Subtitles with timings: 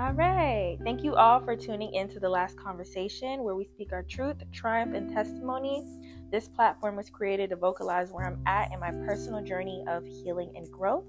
[0.00, 0.78] All right.
[0.82, 4.38] Thank you all for tuning in to the last conversation where we speak our truth,
[4.50, 5.84] triumph, and testimony.
[6.32, 10.52] This platform was created to vocalize where I'm at in my personal journey of healing
[10.56, 11.04] and growth.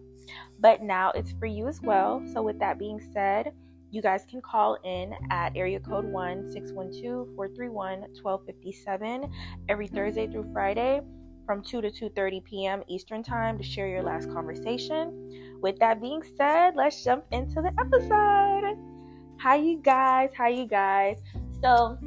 [0.59, 2.21] But now it's for you as well.
[2.33, 3.53] So, with that being said,
[3.91, 9.31] you guys can call in at area code 1 612 431 1257
[9.69, 10.99] every Thursday through Friday
[11.51, 12.81] from 2 to 2:30 p.m.
[12.87, 15.59] Eastern Time to share your last conversation.
[15.59, 18.79] With that being said, let's jump into the episode.
[19.41, 21.19] Hi you guys, hi you guys.
[21.61, 21.97] So,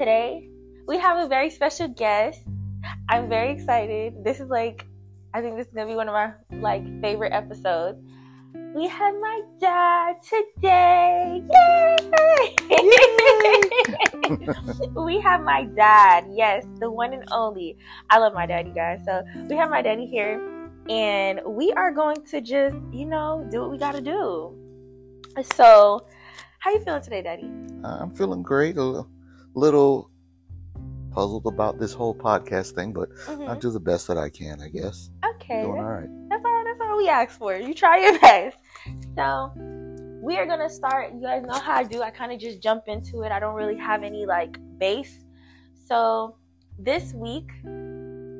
[0.00, 0.48] today
[0.88, 2.40] we have a very special guest.
[3.10, 4.24] I'm very excited.
[4.24, 4.86] This is like
[5.34, 8.00] I think this is going to be one of my like favorite episodes.
[8.76, 11.42] We have my dad today.
[11.50, 11.96] Yay!
[14.94, 16.26] we have my dad.
[16.30, 17.78] Yes, the one and only.
[18.10, 19.00] I love my daddy, guys.
[19.06, 20.38] So we have my daddy here,
[20.90, 24.54] and we are going to just, you know, do what we got to do.
[25.54, 26.06] So,
[26.58, 27.50] how you feeling today, Daddy?
[27.82, 28.76] I'm feeling great.
[28.76, 29.06] A
[29.54, 30.10] little
[31.12, 33.48] puzzled about this whole podcast thing, but mm-hmm.
[33.48, 35.08] I'll do the best that I can, I guess.
[35.36, 35.62] Okay.
[35.62, 36.28] Doing all right.
[36.28, 36.55] That's all.
[36.96, 37.56] We ask for.
[37.56, 38.56] You try your best.
[39.14, 39.52] So
[40.22, 41.12] we are gonna start.
[41.14, 42.02] You guys know how I do.
[42.02, 43.32] I kind of just jump into it.
[43.32, 45.24] I don't really have any like base.
[45.86, 46.36] So
[46.78, 47.50] this week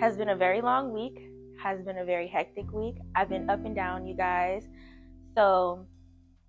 [0.01, 1.31] has been a very long week.
[1.63, 2.97] Has been a very hectic week.
[3.15, 4.69] I've been up and down, you guys.
[5.35, 5.87] So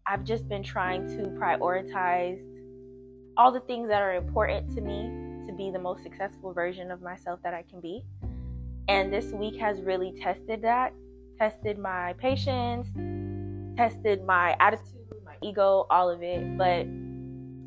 [0.05, 2.41] I've just been trying to prioritize
[3.35, 7.01] all the things that are important to me to be the most successful version of
[7.01, 8.03] myself that I can be.
[8.87, 10.93] And this week has really tested that,
[11.37, 12.87] tested my patience,
[13.77, 16.57] tested my attitude, my ego, all of it.
[16.57, 16.87] But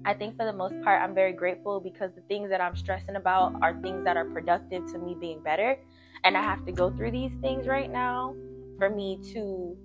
[0.05, 3.17] I think for the most part, I'm very grateful because the things that I'm stressing
[3.17, 5.79] about are things that are productive to me being better.
[6.25, 8.35] And I have to go through these things right now
[8.79, 9.77] for me to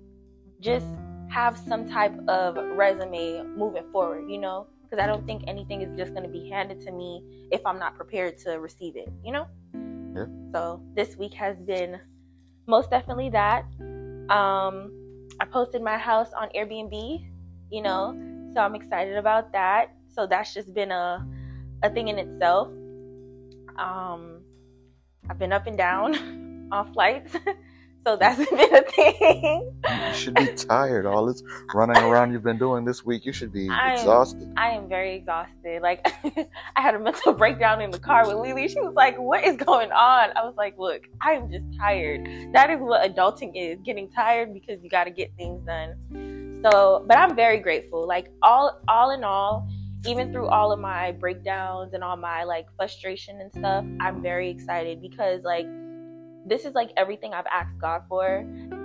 [0.60, 0.86] just
[1.28, 4.66] have some type of resume moving forward, you know?
[4.82, 7.78] Because I don't think anything is just going to be handed to me if I'm
[7.78, 9.46] not prepared to receive it, you know?
[10.14, 10.26] Yeah.
[10.52, 12.00] So this week has been
[12.66, 13.64] most definitely that.
[14.28, 14.92] Um,
[15.40, 17.26] I posted my house on Airbnb,
[17.70, 18.14] you know,
[18.54, 19.92] so I'm excited about that.
[20.14, 21.26] So that's just been a
[21.82, 22.68] a thing in itself.
[23.76, 24.40] Um,
[25.28, 27.36] I've been up and down on flights.
[28.06, 29.72] So that's been a thing.
[29.84, 31.06] You should be tired.
[31.06, 31.42] All this
[31.74, 34.52] running around you've been doing this week, you should be I am, exhausted.
[34.56, 35.82] I am very exhausted.
[35.82, 36.06] Like
[36.76, 38.68] I had a mental breakdown in the car with Lily.
[38.68, 42.28] She was like, "What is going on?" I was like, "Look, I am just tired.
[42.52, 47.04] That is what adulting is: getting tired because you got to get things done." So,
[47.08, 48.06] but I'm very grateful.
[48.06, 49.68] Like all, all in all,
[50.06, 54.48] even through all of my breakdowns and all my like frustration and stuff, I'm very
[54.48, 55.66] excited because like
[56.46, 58.24] this is like everything I've asked God for,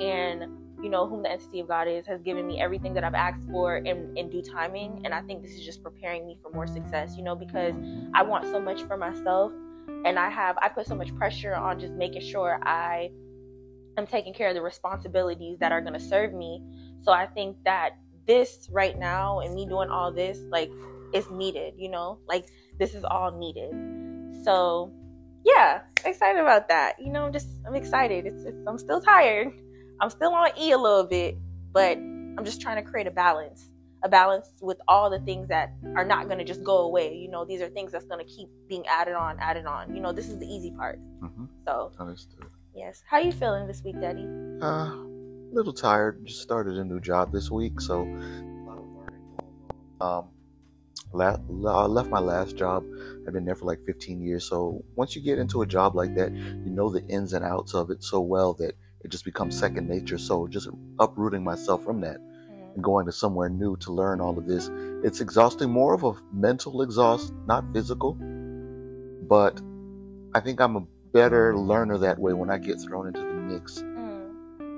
[0.02, 0.44] and
[0.82, 3.46] you know whom the entity of God is has given me everything that I've asked
[3.52, 6.68] for in, in due timing, and I think this is just preparing me for more
[6.68, 7.16] success.
[7.16, 7.76] You know, because
[8.14, 9.52] I want so much for myself,
[10.06, 13.12] and I have I put so much pressure on just making sure I
[13.98, 16.64] am taking care of the responsibilities that are going to serve me.
[17.02, 17.92] So I think that
[18.26, 20.72] this right now and me doing all this like
[21.14, 21.76] is needed.
[21.78, 22.48] You know, like
[22.80, 23.72] this is all needed.
[24.44, 24.92] So
[25.46, 26.94] yeah, excited about that.
[27.00, 28.25] You know, I'm just I'm excited.
[28.25, 29.52] It's, it's I'm still tired.
[30.00, 31.38] I'm still on E a little bit,
[31.72, 33.69] but I'm just trying to create a balance.
[34.03, 37.16] A balance with all the things that are not going to just go away.
[37.16, 39.96] You know, these are things that's going to keep being added on, added on.
[39.96, 40.97] You know, this is the easy part.
[41.22, 41.46] Mm-hmm.
[41.68, 42.46] So, Understood.
[42.73, 43.03] yes.
[43.08, 44.25] How you feeling this week, Daddy?
[44.59, 44.66] Uh,
[44.96, 45.08] a
[45.53, 46.25] little tired.
[46.25, 48.02] Just started a new job this week, so
[50.02, 50.29] um,
[51.14, 52.84] la- I left my last job.
[53.28, 54.46] I've been there for like 15 years.
[54.46, 57.74] So once you get into a job like that, you know the ins and outs
[57.74, 60.18] of it so well that it just becomes second nature.
[60.18, 60.70] So just
[61.00, 62.76] uprooting myself from that Mm.
[62.76, 64.70] and going to somewhere new to learn all of this,
[65.04, 65.70] it's exhausting.
[65.70, 68.18] More of a mental exhaust, not physical.
[69.28, 69.62] But
[70.34, 73.84] I think I'm a better learner that way when I get thrown into the mix.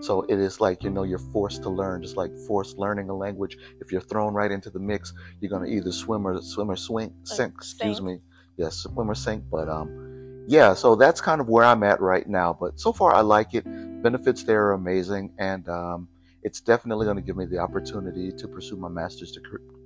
[0.04, 3.16] So it is like, you know, you're forced to learn, just like forced learning a
[3.16, 3.58] language.
[3.80, 7.14] If you're thrown right into the mix, you're gonna either swim or swim or swing,
[7.24, 8.20] sink, excuse me.
[8.58, 9.46] Yes, swim or sink.
[9.50, 12.56] But um yeah, so that's kind of where I'm at right now.
[12.60, 13.64] But so far I like it.
[14.04, 16.10] Benefits there are amazing and um
[16.44, 19.38] it's definitely going to give me the opportunity to pursue my master's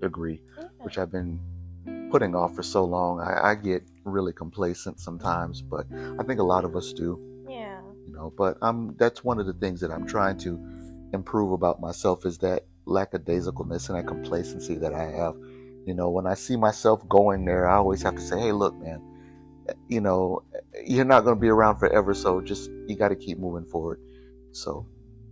[0.01, 0.41] degree,
[0.79, 1.39] which I've been
[2.09, 3.19] putting off for so long.
[3.19, 5.85] I, I get really complacent sometimes, but
[6.19, 7.19] I think a lot of us do
[8.17, 10.59] know but um that's one of the things that i'm trying to
[11.13, 15.35] improve about myself is that lackadaisicalness and that complacency that i have
[15.85, 18.75] you know when i see myself going there i always have to say hey look
[18.75, 19.01] man
[19.87, 20.43] you know
[20.85, 23.99] you're not going to be around forever so just you got to keep moving forward
[24.51, 24.85] so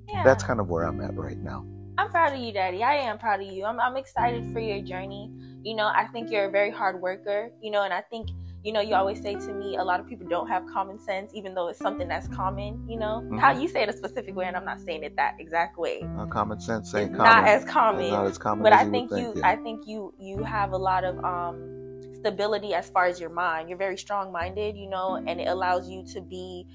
[0.07, 0.23] Yeah.
[0.23, 1.65] that's kind of where i'm at right now
[1.97, 2.83] I'm proud of you, Daddy.
[2.83, 3.63] I am proud of you.
[3.65, 5.31] I'm, I'm excited for your journey.
[5.63, 8.29] You know, I think you're a very hard worker, you know, and I think,
[8.65, 11.31] you know, you always say to me, a lot of people don't have common sense,
[11.35, 13.21] even though it's something that's common, you know.
[13.23, 13.39] Mhm.
[13.39, 16.01] How you say it a specific way, and I'm not saying it that exact way.
[16.17, 17.43] Uh, common sense ain't common.
[17.43, 18.01] not as common.
[18.01, 19.35] It's not as common but as I you think you, think.
[19.37, 19.49] yeah.
[19.49, 23.69] I think you, you have a lot of um, stability as far as your mind.
[23.69, 26.65] You're very strong-minded, you know, and it allows you to be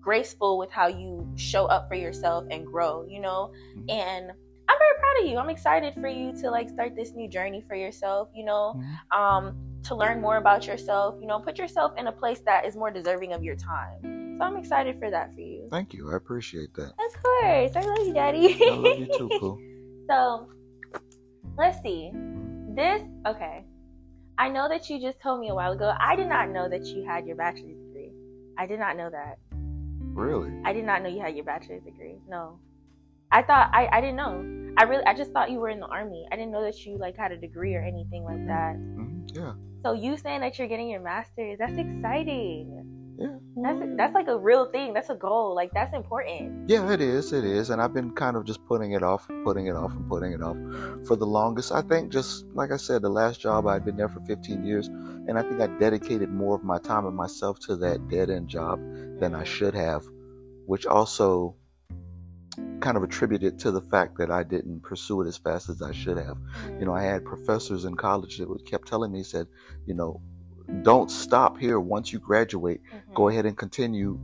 [0.00, 3.50] graceful with how you show up for yourself and grow, you know.
[3.76, 3.90] Mhm.
[3.90, 4.32] And
[4.68, 5.38] I'm very proud of you.
[5.38, 9.16] I'm excited for you to like start this new journey for yourself, you know, Mhm.
[9.18, 12.76] um, to learn more about yourself, you know, put yourself in a place that is
[12.76, 14.36] more deserving of your time.
[14.38, 15.66] So I'm excited for that for you.
[15.70, 16.12] Thank you.
[16.12, 16.92] I appreciate that.
[17.06, 17.76] Of course.
[17.76, 18.58] I love you, Daddy.
[18.70, 19.58] I love you too, Pooh.
[20.08, 20.48] So
[21.58, 22.10] let's see.
[22.74, 23.64] This okay.
[24.38, 25.92] I know that you just told me a while ago.
[26.00, 28.10] I did not know that you had your bachelor's degree.
[28.58, 29.38] I did not know that.
[30.14, 30.50] Really?
[30.64, 32.16] I did not know you had your bachelor's degree.
[32.28, 32.58] No.
[33.32, 34.74] I thought I, I didn't know.
[34.76, 36.26] I really I just thought you were in the army.
[36.30, 38.76] I didn't know that you like had a degree or anything like that.
[38.76, 39.54] hmm Yeah.
[39.82, 42.82] So you saying that you're getting your master's, that's exciting.
[43.18, 43.36] Yeah.
[43.62, 44.94] That's that's like a real thing.
[44.94, 45.54] That's a goal.
[45.54, 46.68] Like that's important.
[46.68, 47.32] Yeah, it is.
[47.32, 47.70] It is.
[47.70, 50.42] And I've been kind of just putting it off, putting it off, and putting it
[50.42, 50.56] off
[51.06, 51.72] for the longest.
[51.72, 54.88] I think just like I said, the last job I'd been there for 15 years,
[54.88, 58.48] and I think I dedicated more of my time and myself to that dead end
[58.48, 58.80] job
[59.20, 60.02] than I should have,
[60.66, 61.54] which also
[62.80, 65.92] kind of attributed to the fact that I didn't pursue it as fast as I
[65.92, 66.36] should have.
[66.78, 69.46] You know, I had professors in college that would kept telling me, said,
[69.86, 70.20] you know,
[70.82, 73.14] don't stop here once you graduate Mhm.
[73.14, 74.18] go ahead and continue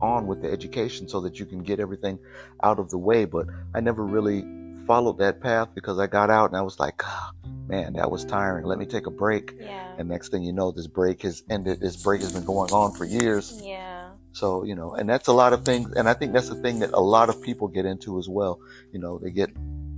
[0.00, 2.18] on with the education so that you can get everything
[2.62, 3.24] out of the way.
[3.24, 4.44] But I never really
[4.86, 7.32] followed that path because I got out and I was like, ah,
[7.68, 8.66] man, that was tiring.
[8.66, 9.54] Let me take a break.
[9.58, 9.70] Yeah.
[9.98, 11.80] And next thing you know, this break has ended.
[11.80, 13.62] This break has been going on for years.
[13.64, 13.93] Yeah.
[14.34, 15.92] So, you know, and that's a lot of things.
[15.94, 18.58] And I think that's the thing that a lot of people get into as well.
[18.92, 19.50] You know, they get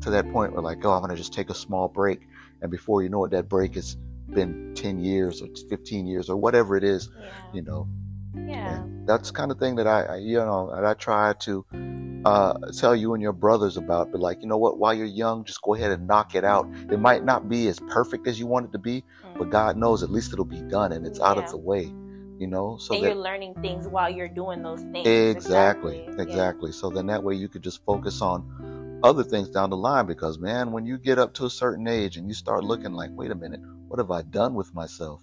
[0.03, 2.21] to that point where like, oh, I'm going to just take a small break.
[2.61, 3.97] And before you know it, that break has
[4.35, 7.31] been 10 years or 15 years or whatever it is, Yeah.
[7.55, 7.89] you know,
[8.35, 8.83] Yeah.
[8.83, 11.65] and that's kind of thing that I, I you know, that I try to
[12.27, 14.13] uh, tell you and your brothers about.
[14.13, 14.79] But like, you know what?
[14.79, 16.69] While you're young, just go ahead and knock it out.
[16.91, 19.03] It might not be as perfect as you want it to be,
[19.39, 21.45] but God knows at least it'll be done and it's out Yeah.
[21.45, 21.95] of the way.
[22.39, 25.07] You know, so and that you're learning things while you're doing those things.
[25.07, 26.23] exactly, Yeah.
[26.23, 26.73] exactly.
[26.73, 30.07] So then that way you could just focus on other things down the line.
[30.07, 33.11] Because man, when you get up to a certain age and you start looking like,
[33.15, 35.23] wait a minute, what have I done with myself?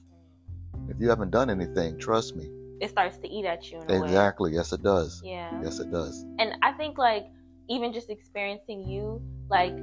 [0.90, 2.50] If you haven't done anything, trust me.
[2.82, 4.08] It starts to eat at you in a way.
[4.08, 4.54] Exactly.
[4.54, 5.22] Yes, it does.
[5.24, 5.62] Yeah.
[5.64, 6.26] Yes, it does.
[6.40, 7.28] And I think like
[7.70, 9.74] even just experiencing you, like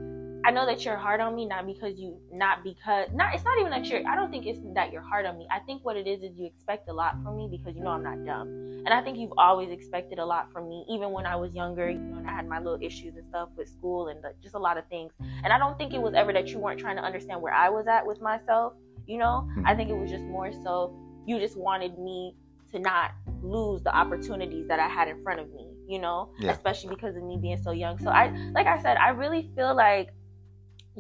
[0.44, 3.34] I know that you're hard on me, not because you, not because, not.
[3.34, 4.06] It's not even that you're.
[4.08, 5.46] I don't think it's that you're hard on me.
[5.50, 7.90] I think what it is is you expect a lot from me because you know
[7.90, 8.48] I'm not dumb,
[8.84, 11.90] and I think you've always expected a lot from me, even when I was younger.
[11.90, 14.54] You know, and I had my little issues and stuff with school and like, just
[14.54, 15.12] a lot of things.
[15.44, 17.68] And I don't think it was ever that you weren't trying to understand where I
[17.68, 18.72] was at with myself.
[19.06, 19.66] You know, hmm.
[19.66, 20.96] I think it was just more so
[21.26, 22.34] you just wanted me
[22.72, 26.52] to not lose the opportunities that I had in front of me, you know, Yeah.
[26.52, 27.98] especially because of me being so young.
[27.98, 30.10] So I, like I said, I really feel like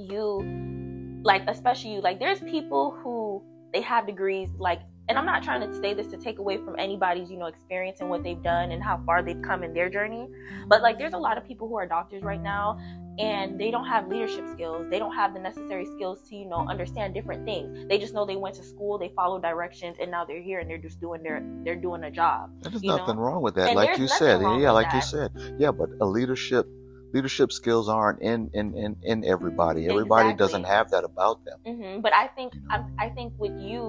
[0.08, 3.42] you, like, especially you, like, there's people who
[3.72, 6.78] they have degrees, like, and I'm not trying to say this to take away from
[6.78, 9.90] anybody's, you know, experience and what they've done and how far they've come in their
[9.90, 10.28] journey.
[10.68, 12.78] But like, there's a lot of people who are doctors right now
[13.18, 14.86] and they don't have leadership skills.
[14.88, 17.88] They don't have the necessary skills to, you know, understand different things.
[17.88, 20.70] They just know they went to school, they follow directions, and now they're here and
[20.70, 22.50] they're just doing their they're doing a job.
[22.62, 23.22] There's nothing know?
[23.22, 24.40] wrong with that, And like you said.
[24.40, 25.32] Yeah, like you said.
[25.58, 26.66] Yeah, but a leadership
[27.12, 29.88] leadership skills aren't in in in, in everybody.
[29.88, 31.58] Everybody doesn't have that about them.
[31.66, 32.68] hmm But I think You know?
[32.70, 33.80] I'm, I think with you,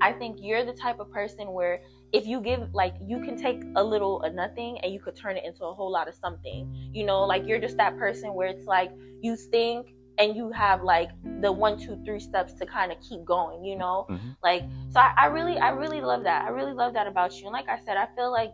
[0.00, 1.80] I think you're the type of person where
[2.12, 5.36] if you give like you can take a little of nothing and you could turn
[5.36, 6.60] it into a whole lot of something.
[6.92, 10.82] You know, like you're just that person where it's like you think and you have
[10.82, 13.64] like the one, two, three steps to kind of keep going.
[13.64, 14.36] You know, Mhm.
[14.42, 16.44] like so I, I really I really love that.
[16.46, 17.44] I really love that about you.
[17.46, 18.52] And like I said, I feel like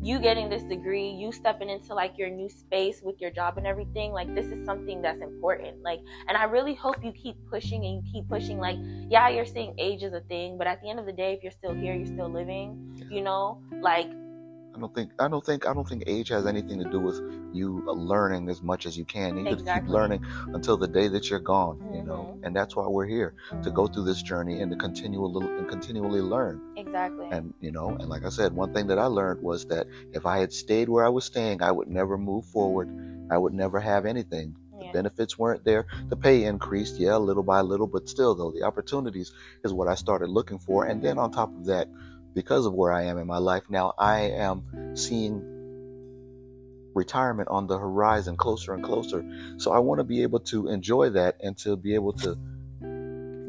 [0.00, 3.66] you getting this degree, you stepping into like your new space with your job and
[3.66, 5.82] everything, like this is something that's important.
[5.82, 8.58] Like and I really hope you keep pushing and you keep pushing.
[8.58, 8.76] Like,
[9.08, 11.42] yeah, you're saying age is a thing, but at the end of the day, if
[11.42, 13.62] you're still here, you're still living, you know?
[13.80, 14.10] Like
[14.78, 17.20] I don't think I don't think I don't think age has anything to do with
[17.52, 19.36] you learning as much as you can.
[19.36, 20.20] You could keep learning
[20.54, 21.80] until the day that you're gone.
[21.92, 22.38] You know, Mhm.
[22.44, 26.20] and that's why we're here to go through this journey and to continually and continually
[26.20, 26.60] learn.
[26.76, 27.26] exactly.
[27.32, 30.24] And you know, and like I said, one thing that I learned was that if
[30.24, 32.88] I had stayed where I was staying, I would never move forward.
[33.30, 34.54] I would never have anything.
[34.78, 34.92] The Yeah.
[34.92, 35.86] benefits weren't there.
[36.08, 39.32] The pay increased, yeah, little by little, but still, though, the opportunities
[39.64, 40.84] is what I started looking for.
[40.84, 41.88] And then on top of that,
[42.38, 44.62] because of where I am in my life now, I am
[44.94, 45.42] seeing
[46.94, 49.28] retirement on the horizon closer and closer.
[49.56, 52.36] So I want to be able to enjoy that and to be able to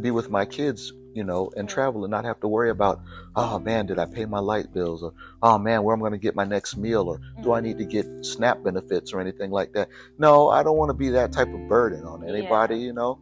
[0.01, 2.99] be with my kids, you know, and travel and not have to worry about,
[3.35, 5.03] oh man, did I pay my light bills?
[5.03, 7.09] Or, oh man, where am I going to get my next meal?
[7.09, 8.23] Or do I need to get mm-hmm.
[8.23, 9.89] SNAP benefits or anything like that?
[10.17, 12.85] No, I don't want to be that type of burden on anybody, Yeah.
[12.87, 13.19] you know.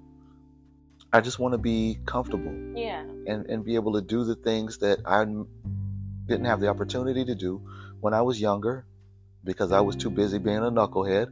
[1.14, 3.02] I just want to be comfortable Yeah.
[3.26, 7.36] and, and be able to do the things that I didn't have the opportunity to
[7.36, 7.62] do
[8.02, 8.86] when I was younger
[9.44, 11.28] because I was too busy being a knucklehead,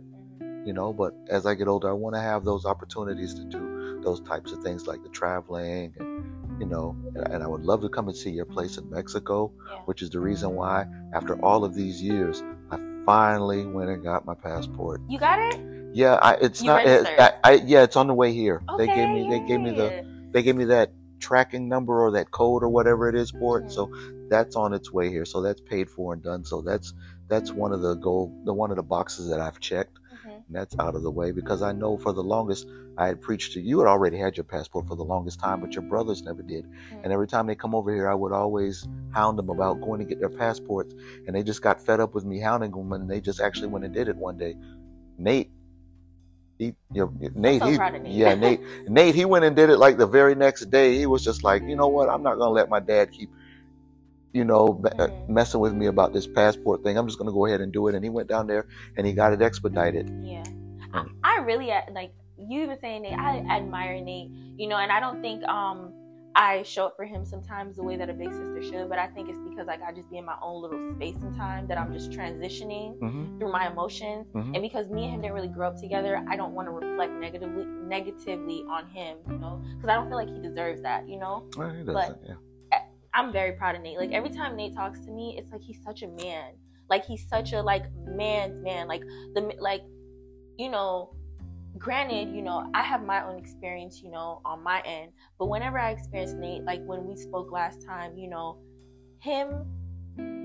[0.65, 0.93] you know.
[0.93, 4.51] But as I get older, I want to have those opportunities to do those types
[4.53, 8.07] of things like the traveling and, you know, and, and I would love to come
[8.07, 9.79] and see your place in Mexico, Yeah.
[9.85, 12.41] which is the reason why, after all of these years,
[12.71, 15.01] I finally went and got my passport.
[15.09, 15.59] You got it?
[15.95, 16.85] Yeah, I, it's You not.
[16.85, 17.07] It.
[17.07, 18.61] I, I, yeah, it's on the way here.
[18.69, 18.85] Okay.
[18.85, 19.27] they gave me.
[19.29, 23.07] They gave me the they gave me that tracking number or that code or whatever
[23.07, 23.67] it is for it.
[23.67, 23.71] Mhm.
[23.71, 23.89] So
[24.29, 25.23] that's on its way here.
[25.23, 26.43] So that's paid for and done.
[26.43, 26.93] So that's
[27.29, 29.97] that's one of the goal, the one of the boxes that I've checked.
[30.11, 30.31] Mhm.
[30.47, 33.53] And that's out of the way because I know for the longest I had preached
[33.53, 36.43] to you had already had your passport for the longest time, but your brothers never
[36.43, 36.65] did.
[37.03, 40.05] And every time they come over here, I would always hound them about going to
[40.05, 40.93] get their passports,
[41.25, 43.85] and they just got fed up with me hounding them, and they just actually went
[43.85, 44.57] and did it one day.
[45.17, 45.51] Nate.
[46.57, 48.13] He, you know, Nate, so he, proud of Nate.
[48.13, 50.97] yeah, Nate, Nate, he went and did it like the very next day.
[50.97, 52.09] He was just like, you know what?
[52.09, 53.29] I'm not gonna let my dad keep,
[54.31, 55.29] you know, uh, Mhm.
[55.29, 56.97] messing with me about this passport thing.
[56.97, 57.95] I'm just gonna go ahead and do it.
[57.95, 60.09] And he went down there and he got it expedited.
[60.23, 60.43] Yeah.
[60.93, 61.09] Mm.
[61.23, 64.91] I, I really uh, like you even saying Nate, I admire Nate, you know, and
[64.91, 65.93] I don't think um
[66.37, 69.07] I show up for him sometimes the way that a big sister should, but I
[69.07, 71.77] think it's because like I just be in my own little space and time that
[71.77, 73.39] I'm just transitioning Mm-hmm.
[73.39, 74.27] through my emotions.
[74.33, 74.53] Mhm.
[74.53, 77.13] And because me and him didn't really grow up together, I don't want to reflect
[77.13, 81.17] negatively negatively on him, you know, because I don't feel like he deserves that, you
[81.17, 81.47] know.
[81.57, 82.35] Well, he But- yeah.
[83.13, 83.97] I'm very proud of Nate.
[83.97, 86.51] Like every time Nate talks to me, it's like he's such a man.
[86.89, 88.89] Like he's such a like man's man.
[88.89, 89.03] Like
[89.35, 89.83] the like,
[90.57, 91.11] you know.
[91.77, 95.11] Granted, you know I have my own experience, you know, on my end.
[95.37, 98.57] But whenever I experience Nate, like when we spoke last time, you know,
[99.19, 99.65] him,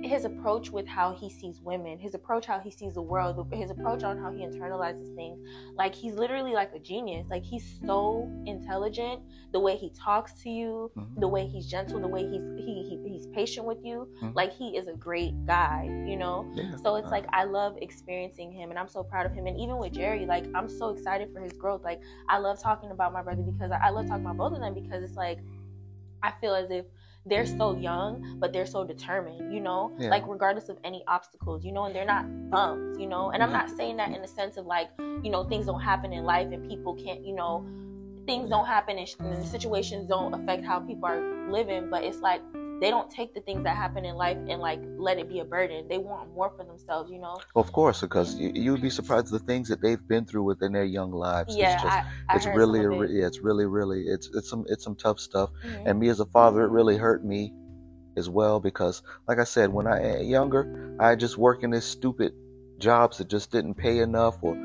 [0.03, 3.71] his approach with how he sees women, his approach how he sees the world, his
[3.71, 5.39] approach on how he internalizes things,
[5.77, 7.27] like he's literally like a genius.
[7.31, 9.21] Like he's so intelligent.
[9.53, 11.21] The way he talks to you, Mhm.
[11.21, 14.09] the way he's gentle, the way he's he, he he's patient with you.
[14.21, 14.35] Mhm.
[14.35, 16.51] Like he is a great guy, you know.
[16.55, 16.75] Yeah.
[16.77, 19.47] So it's Uh, like I love experiencing him, and I'm so proud of him.
[19.47, 21.85] And even with Jerry, like I'm so excited for his growth.
[21.85, 24.61] Like I love talking about my brother because I, I love talking about both of
[24.61, 25.39] them because it's like
[26.23, 26.85] I feel as if
[27.31, 30.11] they're so young, but they're so determined, you know, Yeah.
[30.11, 33.31] like regardless of any obstacles, you know, and they're not bums, you know.
[33.31, 33.53] And I'm Mhm.
[33.61, 36.49] not saying that in the sense of like, you know, things don't happen in life
[36.53, 37.65] and people can't, you know,
[38.31, 42.41] things don't happen and, and situations don't affect how people are living, but it's like
[42.81, 45.45] they don't take the things that happen in life and like let it be a
[45.45, 45.89] burden.
[45.89, 47.39] They want more for themselves, you know.
[47.57, 50.85] Of course, because you, you'd be surprised the things that they've been through within their
[50.85, 51.57] young lives.
[51.57, 53.11] Yeah, it's just, I, I it's really, it.
[53.11, 55.51] yeah, it's really, really, it's it's some it's some tough stuff.
[55.67, 55.83] Mhm.
[55.87, 57.53] And me as a father, it really hurt me
[58.17, 61.85] as well because, like I said, when I was younger, I just worked in this
[61.85, 62.33] stupid
[62.79, 64.57] jobs that just didn't pay enough, or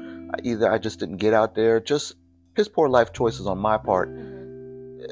[0.43, 1.79] either I just didn't get out there.
[1.79, 2.15] Just
[2.55, 4.09] his poor life choices on my part,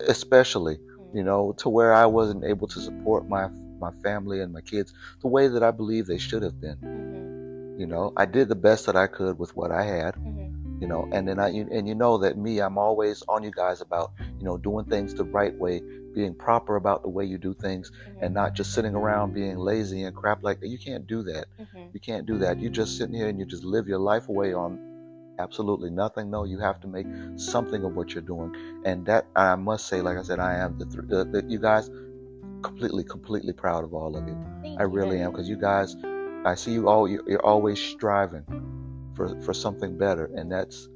[0.08, 0.78] especially,
[1.14, 4.94] you know, to where I wasn't able to support my my family and my kids
[5.22, 6.78] the way that I believe they should have been.
[6.78, 7.80] Mhm.
[7.80, 10.82] You know, I did the best that I could with what I had Mhm.
[10.82, 13.82] you know and then i and you know that me i'm always on you guys
[13.82, 15.82] about you know doing things the right way
[16.14, 20.04] being proper about the way you do things and not just sitting around being lazy
[20.04, 21.48] and crap like that you can't do that
[21.94, 24.54] you can't do that you just sitting here and you just live your life away
[24.54, 24.80] on
[25.40, 28.56] absolutely nothing no you have to make something of what you're doing.
[28.86, 31.60] And that i must say like i said i am the, th- the, the you
[31.60, 31.90] guys
[32.62, 34.38] completely completely proud of all of you.
[34.62, 35.96] Thank i really very am because you guys
[36.46, 38.46] i see you all you're, you're always striving
[39.16, 40.90] for for something better and that's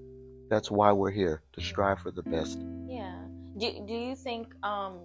[0.50, 2.60] that's why we're here to strive for the best.
[2.88, 3.15] Yeah.
[3.58, 5.00] Do Do you think um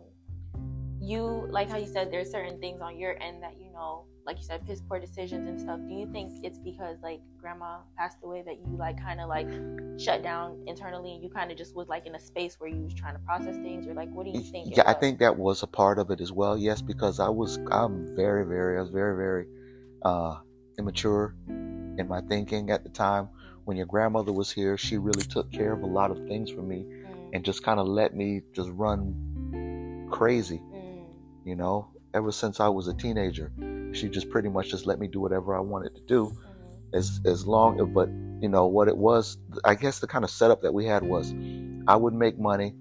[1.00, 4.36] you like how you said there's certain things on your end that you know, like
[4.38, 5.80] you said, piss poor decisions and stuff.
[5.88, 9.48] Do you think it's because like grandma passed away that you like kind of like
[9.98, 12.82] shut down internally and you kind of just was like in a space where you
[12.82, 13.86] was trying to process things?
[13.86, 14.76] Or like what do you think?
[14.76, 17.58] yeah i think that was a part of it as well yes because i was
[17.70, 19.46] i'm very very i was very very
[20.04, 20.38] uh
[20.78, 23.28] immature in my thinking at the time.
[23.64, 26.62] When your grandmother was here she really took care of a lot of things for
[26.62, 31.04] me Mm, and just kind of let me just run crazy mm,
[31.44, 31.88] you know?
[32.14, 33.52] Ever since i was a teenager
[33.92, 37.20] she just pretty much just let me do whatever i wanted to do mhm, as
[37.26, 38.08] as long but
[38.42, 41.34] you know what it was i guess the kind of setup that we had was
[41.86, 42.74] i would make money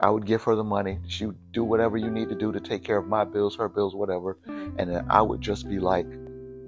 [0.00, 2.60] i would give her the money she would do whatever you need to do to
[2.60, 4.74] take care of my bills her bills whatever mhm.
[4.78, 6.06] and then i would just be like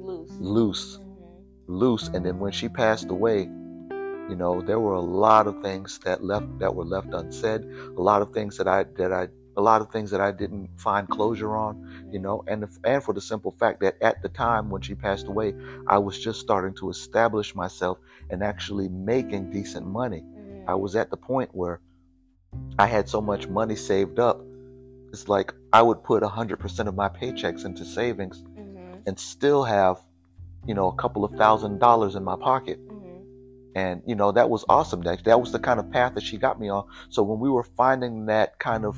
[0.01, 0.31] Loose.
[0.41, 1.05] loose Mhm.
[1.69, 2.09] loose.
[2.09, 3.43] And then when she passed away,
[4.31, 7.65] you know, there were a lot of things that left that were left unsaid,
[7.97, 10.71] a lot of things that I that I a lot of things that I didn't
[10.77, 14.71] find closure on, you know, and and for the simple fact that at the time
[14.71, 15.53] when she passed away,
[15.89, 17.99] I was just starting to establish myself
[18.31, 20.23] and actually making decent money.
[20.69, 21.81] I was at the point where
[22.79, 24.41] I had so much money saved up.
[25.13, 29.03] It's like I would put 100% of my paychecks into savings Mhm.
[29.07, 29.99] and still have,
[30.67, 32.79] you know, a couple of thousand dollars in my pocket.
[32.89, 33.25] Mhm.
[33.75, 35.01] And, you know, that was awesome.
[35.03, 36.85] That, that was the kind of path that she got me on.
[37.09, 38.97] So when we were finding that kind of,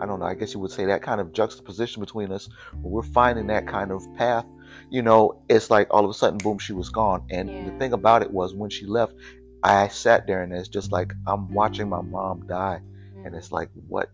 [0.00, 2.92] I don't know, I guess you would say that kind of juxtaposition between us, when
[2.92, 4.46] we're finding that kind of path,
[4.90, 7.26] you know, it's like all of a sudden, boom, she was gone.
[7.30, 9.14] And the thing about it was when she left,
[9.62, 12.80] I sat there and it's just like I'm watching my mom die.
[13.24, 13.88] And it's like, mm-hmm.
[13.88, 14.10] what?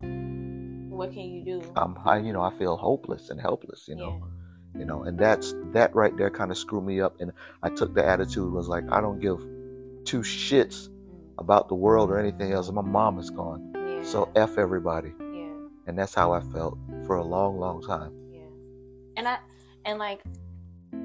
[0.00, 1.72] what can you do?
[1.76, 4.22] I'm, I, you know, I feel hopeless and helpless, you know.
[4.78, 7.32] you know and that's that right there kind of screwed me up and
[7.64, 9.40] i took the attitude was like i don't give
[10.04, 11.18] two shits mm.
[11.38, 13.69] about the world or anything else my mom is gone
[14.02, 14.06] Yeah.
[14.06, 15.52] so f everybody yeah.
[15.86, 18.40] and that's how i felt for a long long time Yeah.
[19.16, 19.38] And I
[19.84, 20.22] and like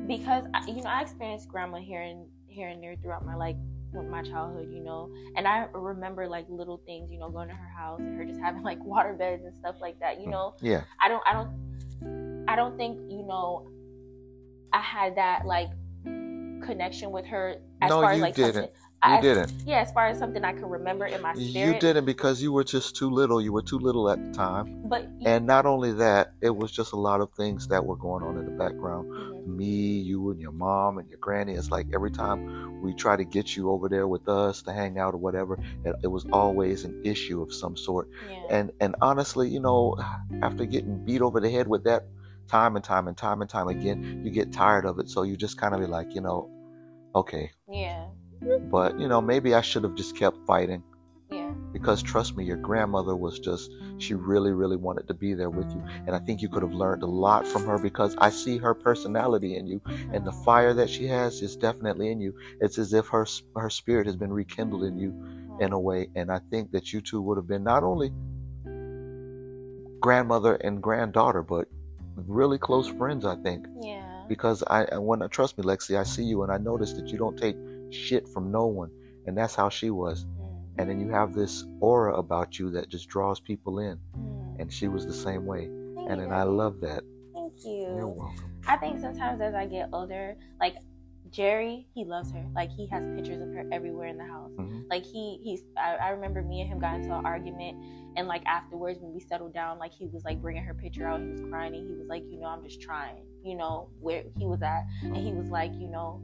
[0.08, 3.58] because I, you know I experienced grandma here and here and there throughout my like
[3.94, 7.56] with my childhood, you know, and I remember like little things, you know, going to
[7.56, 10.32] her house and her just having like water beds and stuff like that, you mm,
[10.32, 10.56] know.
[10.62, 13.68] yeah I don't I don't I don't think, you know,
[14.74, 15.70] I had that like
[16.64, 18.72] connection with her as No, far as you like didn't.
[19.12, 21.76] You didn't yeah, as far as something I can remember in my spirit.
[21.76, 24.66] you didn't because you were just too little you were too little at the time
[24.86, 28.24] But and not only that it was just a lot of things that were going
[28.24, 29.58] on in the background Mhm.
[29.58, 31.54] me, you, and your mom and your granny.
[31.54, 32.42] It's like every time
[32.82, 35.96] we try to get you over there with us to hang out or whatever, it,
[36.04, 38.08] it was always an issue of some sort.
[38.50, 38.58] yeah.
[38.58, 39.96] And and honestly, you know,
[40.42, 42.04] after getting beat over the head with that
[42.48, 45.10] time and time and time and time again, you get tired of it.
[45.10, 46.50] So you just kind of be like, you know,
[47.16, 48.06] okay, yeah.
[48.70, 50.84] But you know, maybe I should have just kept fighting
[51.30, 51.54] Yeah.
[51.74, 55.70] because trust me, your grandmother was just she really, really wanted to be there with
[55.74, 55.82] you.
[56.06, 58.74] And I think you could have learned a lot from her because I see her
[58.74, 62.34] personality in you and the fire that she has is definitely in you.
[62.60, 65.14] It's as if her her spirit has been rekindled in you
[65.60, 68.12] in a way, and I think that you two would have been not only
[70.02, 71.68] grandmother and granddaughter, but
[72.16, 73.26] really close friends.
[73.26, 74.26] I think Yeah.
[74.28, 77.38] because I when trust me, Lexi, I see you and I notice that you don't
[77.38, 77.56] take
[77.92, 78.92] shit from no one,
[79.26, 80.26] and that's how she was.
[80.26, 80.64] Mm.
[80.78, 84.60] And then you have this aura about you that just draws people in, Mm.
[84.62, 85.68] and she was the same way.
[85.96, 87.04] Thank And then I love that.
[87.34, 87.82] Thank you.
[87.96, 88.52] You're welcome.
[88.68, 90.76] I think sometimes as I get older, like
[91.32, 92.44] Jerry, he loves her.
[92.56, 94.52] Like he has pictures of her everywhere in the house.
[94.58, 94.86] Mhm.
[94.90, 97.78] Like he he's I, I remember me and him got into an argument
[98.16, 101.20] and like afterwards when we settled down, like he was like bringing her picture out,
[101.20, 104.24] he was crying and he was like, you know, I'm just trying, you know, where
[104.38, 104.86] he was at.
[105.04, 106.22] And he was like, you know,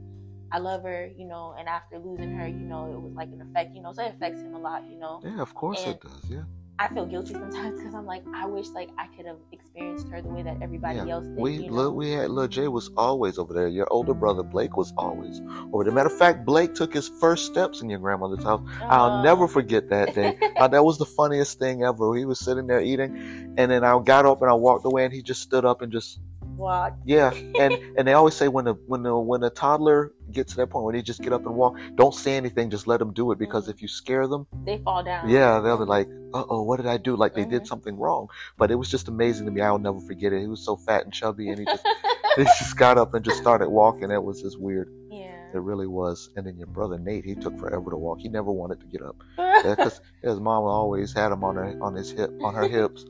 [0.52, 3.40] I love her, you know, and after losing her, you know, it was like an
[3.40, 5.20] effect, you know, so it affects him a lot, you know.
[5.24, 6.30] Yeah, of course And- it does.
[6.30, 6.42] Yeah.
[6.78, 10.20] I feel guilty sometimes because I'm like, I wish like I could have experienced her
[10.20, 11.36] the way that everybody Yeah, else did.
[11.36, 11.74] We you know?
[11.76, 13.68] look, we had little Jay was always over there.
[13.68, 15.40] Your older brother Blake was always
[15.72, 15.92] over there.
[15.92, 18.62] Matter of fact, Blake took his first steps in your grandmother's house.
[18.82, 19.22] I'll Oh.
[19.22, 20.36] never forget that day.
[20.62, 22.14] Uh, that was the funniest thing ever.
[22.16, 25.12] He was sitting there eating, and then I got up and I walked away, and
[25.12, 26.20] he just stood up and just
[26.62, 26.92] Walk.
[27.04, 27.30] yeah.
[27.62, 30.70] And and they always say when a when a when a toddler gets to that
[30.70, 33.30] point where they just get up and walk, don't say anything, just let them do
[33.32, 35.28] it because if you scare them, They fall down.
[35.28, 37.14] yeah, they'll be like, uh oh, what did I do?
[37.16, 37.66] Like they did Mhm.
[37.66, 38.28] something wrong.
[38.58, 39.60] But it was just amazing to me.
[39.60, 40.40] I'll never forget it.
[40.40, 41.86] He was so fat and chubby, and he just
[42.36, 44.10] he just got up and just started walking.
[44.10, 44.88] It was just weird.
[45.10, 45.28] yeah.
[45.54, 46.30] It really was.
[46.36, 48.20] And then your brother Nate, he took forever to walk.
[48.20, 49.74] He never wanted to get up Yeah.
[49.76, 53.04] because his mama always had him on her on his hip on her hips,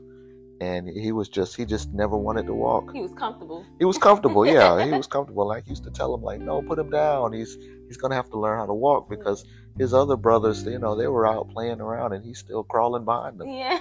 [0.63, 2.85] and he was just he just never wanted to walk.
[2.93, 3.65] he was comfortable.
[3.79, 5.47] He was comfortable, yeah, he was comfortable.
[5.47, 7.33] Like he used to tell him, like, no, put him down.
[7.33, 9.45] He's he's gonna have to learn how to walk because
[9.77, 13.39] his other brothers, you know, they were out playing around and he's still crawling behind
[13.39, 13.49] them.
[13.49, 13.77] Yeah.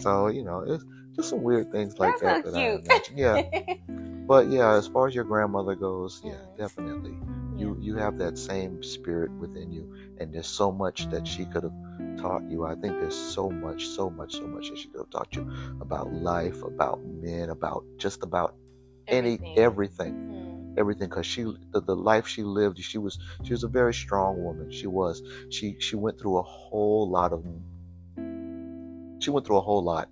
[0.00, 0.84] So you know, it's
[1.18, 2.80] just some weird things like That's that that I cute.
[2.80, 3.16] imagine.
[3.16, 3.40] Yeah,
[4.26, 7.18] but yeah, as far as your grandmother goes, yeah, definitely.
[7.56, 11.64] You you have that same spirit within you, and there's so much that she could
[11.64, 11.74] have
[12.16, 12.64] taught you.
[12.66, 15.46] I think there's so much, so much, so much that she could have taught you
[15.80, 18.54] about life, about men, about just about
[19.08, 19.54] any Everything.
[19.56, 20.78] everything Mm.
[20.78, 24.42] everything because she the, the life she lived she was she was a very strong
[24.42, 27.44] woman she was she she went through a whole lot of
[29.20, 30.08] she went through a whole lot.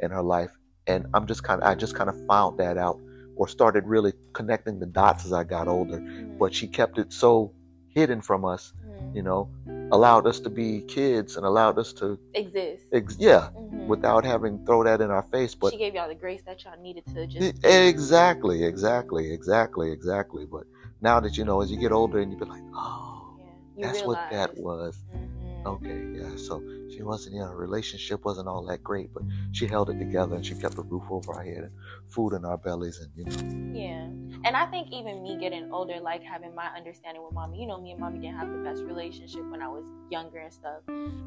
[0.00, 0.50] In her life
[0.86, 2.98] and i'm just kind of i just kind of found that out
[3.36, 6.38] or started really connecting the dots as i got older Mm.
[6.38, 7.52] but she kept it so
[7.88, 9.14] hidden from us Mm.
[9.16, 9.48] you know
[9.92, 12.84] allowed us to be kids and allowed us to exist.
[12.92, 13.86] ex- yeah Mhm.
[13.86, 16.80] without having throw that in our face but she gave y'all the grace that y'all
[16.80, 17.64] needed to just.
[17.64, 20.44] Exactly, exactly, exactly, exactly.
[20.44, 20.64] But
[21.00, 23.44] now that you know, as you get older, and you be like, oh, Yeah.
[23.92, 24.64] That's what that realize.
[24.64, 25.04] was.
[25.14, 25.66] Mhm.
[25.74, 26.36] Okay, yeah.
[26.36, 29.22] So she wasn't, you know, her relationship wasn't all that great, but
[29.52, 31.72] she held it together and she kept a roof over our head and
[32.06, 34.08] food in our bellies, and you know, Yeah.
[34.44, 37.80] And I think even me getting older, like having my understanding with mommy, you know,
[37.80, 40.82] me and mommy didn't have the best relationship when I was younger and stuff.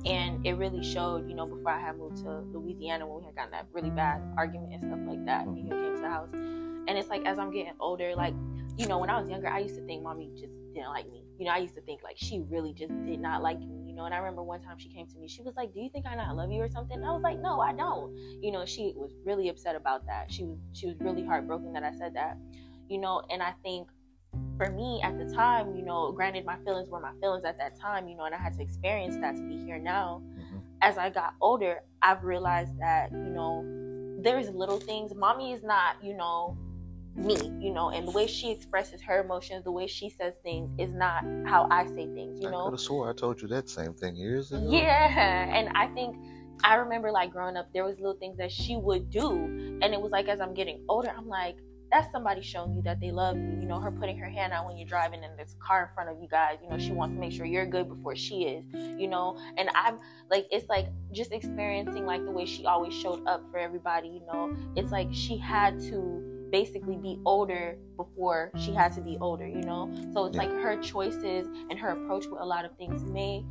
[0.06, 3.36] And it really showed, you know, before I had moved to Louisiana when we had
[3.36, 5.48] gotten that really bad argument and stuff like that.
[5.48, 5.84] And he mm-hmm.
[5.84, 6.30] came to the house.
[6.34, 8.34] And it's like as I'm getting older, like,
[8.78, 11.24] you know, when I was younger, I used to think mommy just didn't like me.
[11.38, 13.94] You know, I used to think like she really just did not like me, you
[13.94, 14.06] know.
[14.06, 16.06] And I remember one time she came to me, she was like, Do you think
[16.08, 16.98] I not love you or something?
[16.98, 18.16] And I was like, No, I don't.
[18.42, 20.32] You know, she was really upset about that.
[20.32, 22.38] She was she was really heartbroken that I said that
[22.90, 23.88] you know and i think
[24.58, 27.80] for me at the time you know granted my feelings were my feelings at that
[27.80, 30.62] time you know and i had to experience that to be here now Mhm.
[30.82, 33.64] as i got older i've realized that you know
[34.22, 36.58] there's little things mommy is not you know
[37.20, 40.70] me you know and the way she expresses her emotions the way she says things
[40.80, 43.48] is not how i say things you I know could have swore I told you
[43.50, 44.66] that same thing years ago.
[44.70, 46.16] yeah, and I think
[46.64, 49.32] I remember like growing up, there was little things that she would do,
[49.82, 51.56] and it was like as I'm getting older, I'm like,
[51.92, 53.58] that's somebody showing you that they love you.
[53.62, 55.96] You know, her putting her hand out when you're driving and there's a car in
[55.96, 56.58] front of you guys.
[56.62, 58.66] You know, she wants to make sure you're good before she is.
[59.00, 63.26] You know, and I'm like, it's like just experiencing like the way she always showed
[63.26, 64.10] up for everybody.
[64.10, 69.18] You know, it's like she had to basically be older before she had to be
[69.22, 69.48] older.
[69.48, 73.04] You know, so it's like her choices and her approach with a lot of things
[73.04, 73.44] may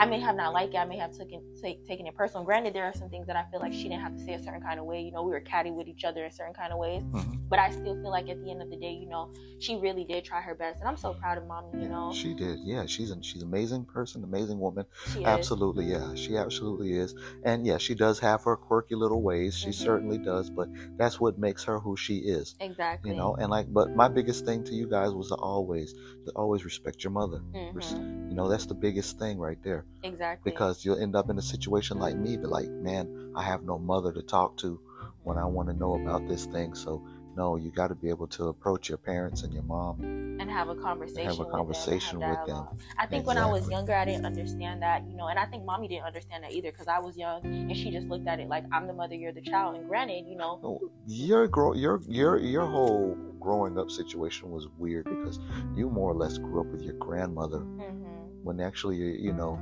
[0.00, 0.78] I may have not liked it.
[0.78, 2.42] I may have taken take, taken it personal.
[2.44, 4.38] Granted, there are some things that I feel like she didn't have to say a
[4.42, 5.02] certain kind of way.
[5.02, 7.02] You know, we were catty with each other in certain kind of ways.
[7.02, 7.38] Mhm.
[7.50, 10.04] But I still feel like at the end of the day, you know, she really
[10.04, 11.68] did try her best, and I'm so proud of mommy.
[11.74, 12.60] You Yeah, know, she did.
[12.60, 14.86] Yeah, she's an she's an amazing person, amazing woman.
[15.12, 15.26] she is.
[15.26, 17.14] Absolutely, yeah, she absolutely is.
[17.42, 19.54] And yeah, she does have her quirky little ways.
[19.56, 19.74] She Mhm.
[19.74, 22.54] certainly does, but that's what makes her who she is.
[22.60, 23.10] exactly.
[23.10, 25.92] You know, and like, but my biggest thing to you guys was to always,
[26.24, 27.40] to always respect your mother.
[27.52, 28.30] Mhm.
[28.30, 29.84] You know, that's the biggest thing right there.
[30.02, 30.52] Exactly.
[30.52, 33.78] Because you'll end up in a situation like me, be like, man, I have no
[33.78, 34.80] mother to talk to
[35.22, 36.74] when I want to know about this thing.
[36.74, 37.02] So
[37.36, 40.00] no, you got to be able to approach your parents and your mom.
[40.40, 41.26] and have a conversation.
[41.26, 42.66] Have a with conversation them, with them.
[42.98, 45.64] I think when I was younger, I didn't understand that, you know, and I think
[45.64, 48.48] mommy didn't understand that either because I was young and she just looked at it
[48.48, 49.76] like I'm the mother, you're the child.
[49.76, 55.04] And granted, you know, your grow your your your whole growing up situation was weird
[55.04, 55.38] because
[55.74, 59.58] you more or less grew up with your grandmother mhm, when actually you, you know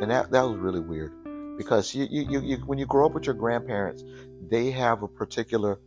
[0.00, 1.12] and that that was really weird
[1.56, 4.04] because you, you, you, you when you grow up with your grandparents
[4.48, 5.78] they have a particular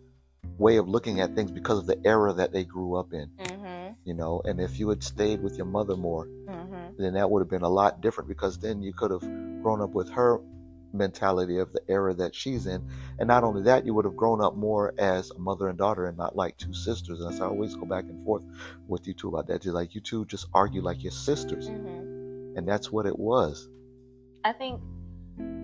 [0.58, 3.96] way of looking at things because of the era that they grew up in mhm,
[4.06, 6.98] you know and if you had stayed with your mother more mhm.
[6.98, 9.22] then that would have been a lot different because then you could have
[9.62, 10.40] grown up with her
[10.94, 12.82] mentality of the era that she's in.
[13.20, 16.08] And not only that, you would have grown up more as a mother and daughter
[16.08, 17.22] and not like two sisters.
[17.22, 18.44] And so I always go back and forth
[18.88, 19.62] with you two about that.
[19.62, 21.68] Just like you two just argue like your sisters.
[21.68, 23.70] hmm And that's what it was.
[24.48, 24.80] I think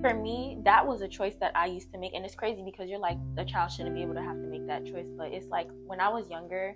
[0.02, 2.14] for me, that was a choice that I used to make.
[2.14, 4.68] And it's crazy because you're like, the child shouldn't be able to have to make
[4.68, 5.08] that choice.
[5.18, 6.76] But it's like when I was younger,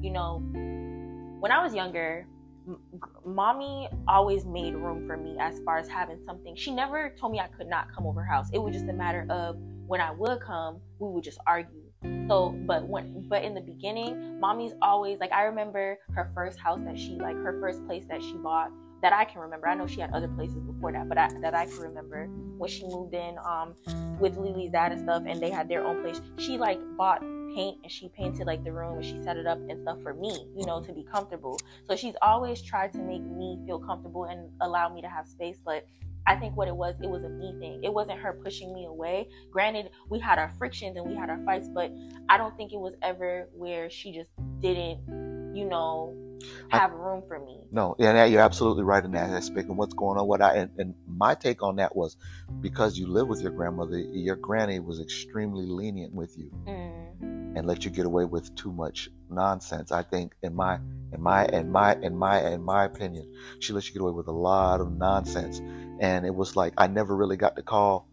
[0.00, 0.38] you know,
[1.40, 2.28] when I was younger,
[2.68, 2.78] m-
[3.26, 6.54] mommy always made room for me as far as having something.
[6.54, 8.46] She never told me I could not come over her house.
[8.52, 9.56] It was just a matter of
[9.88, 11.90] when I would come, we would just argue.
[12.28, 16.78] So, but when, but in the beginning, mommy's always like, I remember her first house
[16.84, 18.70] that she, like, her first place that she bought
[19.02, 19.68] that I can remember.
[19.68, 22.68] I know she had other places before that, but I, that I can remember when
[22.68, 23.74] she moved in um
[24.18, 26.20] with Lily's dad and stuff, and they had their own place.
[26.38, 27.20] She like bought
[27.54, 30.14] paint and she painted like the room and she set it up and stuff for
[30.14, 31.58] me, you know, to be comfortable.
[31.88, 35.58] So she's always tried to make me feel comfortable and allow me to have space,
[35.64, 35.86] but.
[36.26, 37.82] I think what it was, it was a me thing.
[37.82, 39.30] It wasn't her pushing me away.
[39.50, 41.90] Granted, we had our frictions and we had our fights, but
[42.28, 45.00] I don't think it was ever where she just didn't,
[45.58, 46.14] you know,
[46.72, 47.58] I- have room for me.
[47.70, 49.68] No, yeah, you're absolutely right in that aspect.
[49.68, 50.26] And what's going on?
[50.26, 52.16] What I and, and my take on that was
[52.60, 56.50] because you live with your grandmother, your granny was extremely lenient with you.
[56.66, 59.90] Mm, and let you get away with too much nonsense.
[59.90, 60.78] I think in my
[61.12, 64.28] in my in my in my in my opinion, she let you get away with
[64.28, 65.60] a lot of nonsense.
[66.00, 68.08] And it was like I never really got to call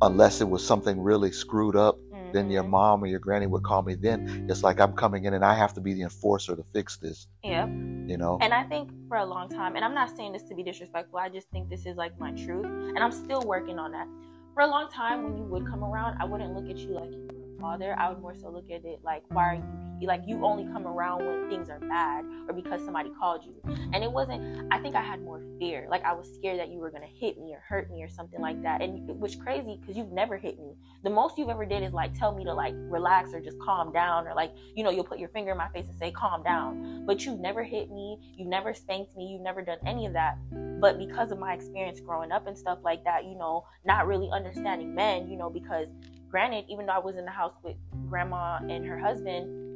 [0.00, 1.98] unless it was something really screwed up.
[2.32, 3.94] Then your mom or your granny would call me.
[3.94, 6.96] Then it's like I'm coming in and I have to be the enforcer to fix
[6.96, 7.26] this.
[7.42, 7.66] Yeah.
[7.66, 8.38] You know?
[8.40, 11.18] And I think for a long time, and I'm not saying this to be disrespectful,
[11.18, 14.08] I just think this is like my truth, and I'm still working on that.
[14.54, 17.10] For a long time, when you would come around, I wouldn't look at you like
[17.12, 17.94] you were a father.
[17.98, 20.86] I would more so look at it like, why are you like you only come
[20.86, 23.54] around when things are bad or because somebody called you.
[23.92, 24.72] And it wasn't.
[24.72, 25.86] I think I had more fear.
[25.90, 28.40] Like I was scared that you were gonna hit me or hurt me or something
[28.40, 28.82] like that.
[28.82, 30.74] And was crazy because you've never hit me.
[31.02, 33.92] The most you've ever did is like tell me to like relax or just calm
[33.92, 36.42] down or like you know you'll put your finger in my face and say calm
[36.42, 37.04] down.
[37.06, 38.18] But you've never hit me.
[38.36, 39.26] You've never spanked me.
[39.26, 40.36] You've never done any of that.
[40.80, 44.30] But because of my experience growing up and stuff like that, you know, not really
[44.32, 45.88] understanding men, you know, because
[46.30, 47.76] granted, even though I was in the house with
[48.08, 49.69] grandma and her husband,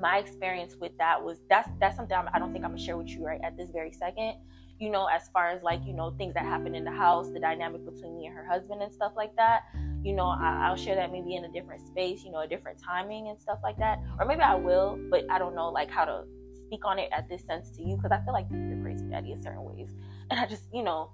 [0.00, 2.82] my experience with that was that's that's something I'm, I do not think I'm gonna
[2.82, 4.34] share with you right at this very second.
[4.78, 7.40] You know, as far as like you know things that happen in the house, the
[7.40, 9.64] dynamic between me and her husband and stuff like that.
[10.02, 12.24] You know, I, will share that maybe in a different space.
[12.24, 15.38] You know, a different timing and stuff like that, or maybe I will, but I
[15.38, 16.24] don't know like how to
[16.66, 19.32] speak on it at this sense to you because I feel like you're crazy daddy
[19.32, 19.94] in certain ways,
[20.30, 21.10] and I just you know,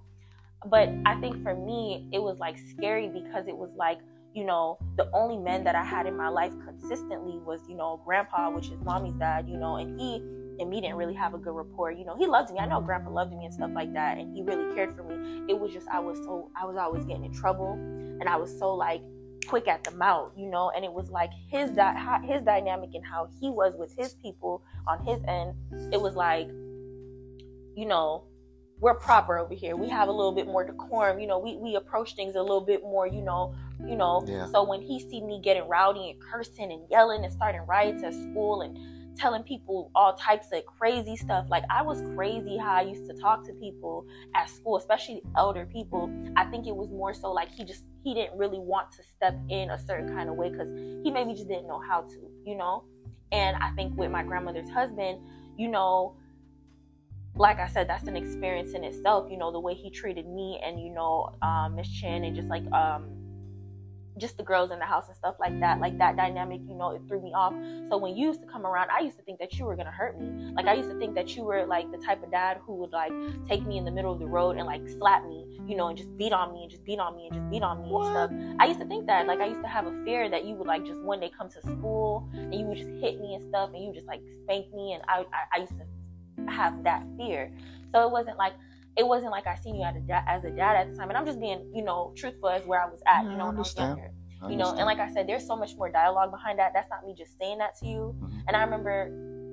[0.66, 3.98] but I think for me it was like scary because it was like
[4.36, 8.02] you know, the only men that I had in my life consistently was, you know,
[8.04, 10.16] grandpa, which is mommy's dad, you know, and he
[10.58, 11.90] and me didn't really have a good rapport.
[11.90, 12.58] You know, he loved me.
[12.58, 15.46] I know grandpa loved me and stuff like that, and he really cared for me.
[15.48, 18.56] It was just I was so I was always getting in trouble, and I was
[18.58, 19.00] so like
[19.46, 23.06] quick at the mouth, you know, and it was like his di- his dynamic and
[23.06, 25.54] how he was with his people on his end.
[25.94, 26.48] It was like,
[27.74, 28.24] you know,
[28.80, 29.76] we're proper over here.
[29.76, 31.18] We have a little bit more decorum.
[31.18, 34.22] You know, we, we approach things a little bit more, you know, you know.
[34.26, 34.46] Yeah.
[34.46, 38.12] So when he see me getting rowdy and cursing and yelling and starting riots at
[38.12, 38.78] school and
[39.16, 43.14] telling people all types of crazy stuff, like I was crazy how I used to
[43.14, 46.10] talk to people at school, especially elder people.
[46.36, 49.36] I think it was more so like he just he didn't really want to step
[49.48, 50.68] in a certain kind of way because
[51.02, 52.84] he maybe just didn't know how to, you know.
[53.32, 55.18] And I think with my grandmother's husband,
[55.56, 56.14] you know,
[57.38, 59.30] like I said, that's an experience in itself.
[59.30, 62.48] You know, the way he treated me and you know, um, Miss Chin and just
[62.48, 63.10] like um,
[64.18, 65.78] just the girls in the house and stuff like that.
[65.78, 67.52] Like that dynamic, you know, it threw me off.
[67.90, 69.90] So when you used to come around, I used to think that you were gonna
[69.90, 70.52] hurt me.
[70.54, 72.92] Like I used to think that you were like the type of dad who would
[72.92, 73.12] like
[73.48, 75.98] take me in the middle of the road and like slap me, you know, and
[75.98, 78.06] just beat on me and just beat on me and just beat on me what?
[78.06, 78.56] and stuff.
[78.60, 79.26] I used to think that.
[79.26, 81.50] Like I used to have a fear that you would like just one day come
[81.50, 84.72] to school and you would just hit me and stuff and you just like spank
[84.72, 85.84] me and I I, I used to
[86.48, 87.52] have that fear.
[87.92, 88.54] So it wasn't like
[88.96, 91.08] it wasn't like I seen you as a dad, as a dad at the time,
[91.08, 93.24] and I'm just being you know truthful as where I was at.
[93.24, 94.10] You know, when I was younger.
[94.42, 96.72] I you know, and like I said, there's so much more dialogue behind that.
[96.74, 98.14] That's not me just saying that to you.
[98.18, 98.38] Mm-hmm.
[98.48, 99.08] And I remember,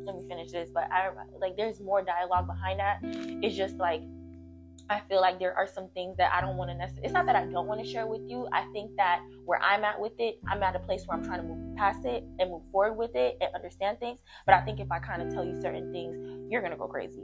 [0.05, 2.99] let me finish this, but I like there's more dialogue behind that.
[3.03, 4.01] It's just like
[4.89, 7.05] I feel like there are some things that I don't want to necessarily.
[7.05, 8.47] It's not that I don't want to share with you.
[8.51, 11.41] I think that where I'm at with it, I'm at a place where I'm trying
[11.41, 14.19] to move past it and move forward with it and understand things.
[14.45, 16.17] But I think if I kind of tell you certain things,
[16.51, 17.23] you're gonna go crazy.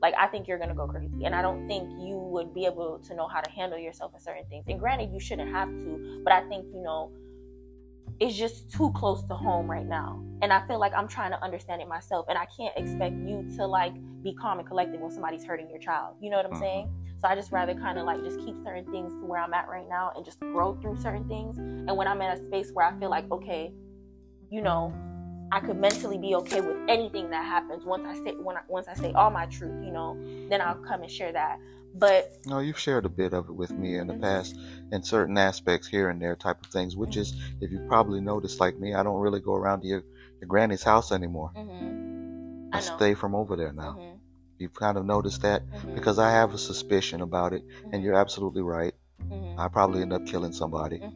[0.00, 2.98] Like I think you're gonna go crazy, and I don't think you would be able
[2.98, 4.64] to know how to handle yourself in certain things.
[4.68, 7.10] And granted, you shouldn't have to, but I think you know
[8.20, 10.22] it's just too close to home right now.
[10.42, 12.26] And I feel like I'm trying to understand it myself.
[12.28, 15.78] And I can't expect you to like be calm and collected when somebody's hurting your
[15.78, 16.16] child.
[16.20, 16.60] You know what I'm mm-hmm.
[16.60, 16.90] saying?
[17.20, 19.68] So I just rather kind of like just keep certain things to where I'm at
[19.68, 21.58] right now and just grow through certain things.
[21.58, 23.72] And when I'm in a space where I feel like, okay,
[24.50, 24.94] you know,
[25.52, 28.88] I could mentally be okay with anything that happens once I say when I, once
[28.88, 30.18] I say all my truth, you know,
[30.50, 31.58] then I'll come and share that.
[31.98, 34.22] But no, you've shared a bit of it with me in the mm-hmm.
[34.22, 34.58] past,
[34.92, 36.96] in certain aspects here and there, type of things.
[36.96, 37.20] Which mm-hmm.
[37.20, 40.04] is, if you've probably noticed, like me, I don't really go around to your,
[40.40, 41.52] your granny's house anymore.
[41.56, 42.74] Mm-hmm.
[42.74, 43.96] I, I stay from over there now.
[43.98, 44.16] Mm-hmm.
[44.58, 45.94] You've kind of noticed that mm-hmm.
[45.94, 48.02] because I have a suspicion about it, and mm-hmm.
[48.02, 48.94] you're absolutely right.
[49.58, 51.00] I probably end up killing somebody.
[51.02, 51.14] And,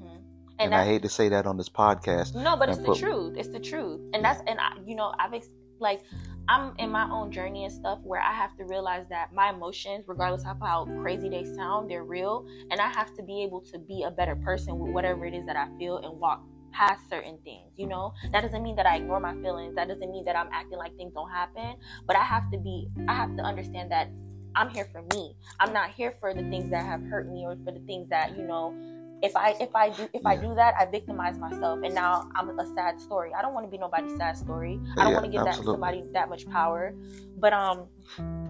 [0.59, 2.35] and I hate to say that on this podcast.
[2.35, 3.37] No, but it's the truth.
[3.37, 6.03] It's the truth, and that's and I, you know I've ex- like
[6.51, 10.07] I'm in my own journey and stuff where I have to realize that my emotions,
[10.09, 12.45] regardless of how crazy they sound, they're real.
[12.73, 15.47] And I have to be able to be a better person with whatever it is
[15.47, 18.15] that I feel and walk past certain things, you know?
[18.33, 19.77] That doesn't mean that I ignore my feelings.
[19.77, 21.77] That doesn't mean that I'm acting like things don't happen.
[22.05, 24.09] But I have to be, I have to understand that
[24.57, 25.37] I'm here for me.
[25.61, 28.37] I'm not here for the things that have hurt me or for the things that,
[28.37, 28.75] you know,
[29.22, 32.59] if I if I do if I do that, I victimize myself, and now I'm
[32.59, 33.33] a sad story.
[33.35, 34.80] I don't want to be nobody's sad story.
[34.96, 35.66] I don't yeah, want to give absolutely.
[35.66, 36.94] that somebody that much power.
[37.38, 37.87] But um.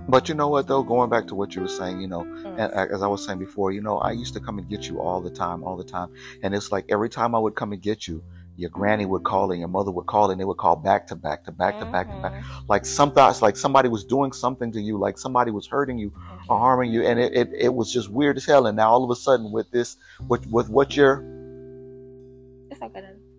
[0.08, 2.58] But you know what though, going back to what you were saying, you know, mm.
[2.58, 5.00] and as I was saying before, you know, I used to come and get you
[5.00, 6.10] all the time, all the time,
[6.42, 8.22] and it's like every time I would come and get you,
[8.60, 11.16] your granny would call and your mother would call and they would call back to
[11.16, 11.86] back to back mm-hmm.
[11.86, 12.32] to back to back.
[12.34, 12.66] Mm-hmm.
[12.68, 16.10] Like some thoughts, like somebody was doing something to you, like somebody was hurting you
[16.10, 16.52] mm-hmm.
[16.52, 17.02] or harming you.
[17.02, 18.66] And it, it, it, was just weird as hell.
[18.66, 19.96] And now all of a sudden with this,
[20.28, 21.24] with, with what you're,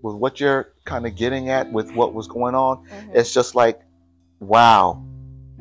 [0.02, 3.16] with what you're kind of getting at with what was going on, mm-hmm.
[3.16, 3.80] it's just like,
[4.40, 5.06] wow.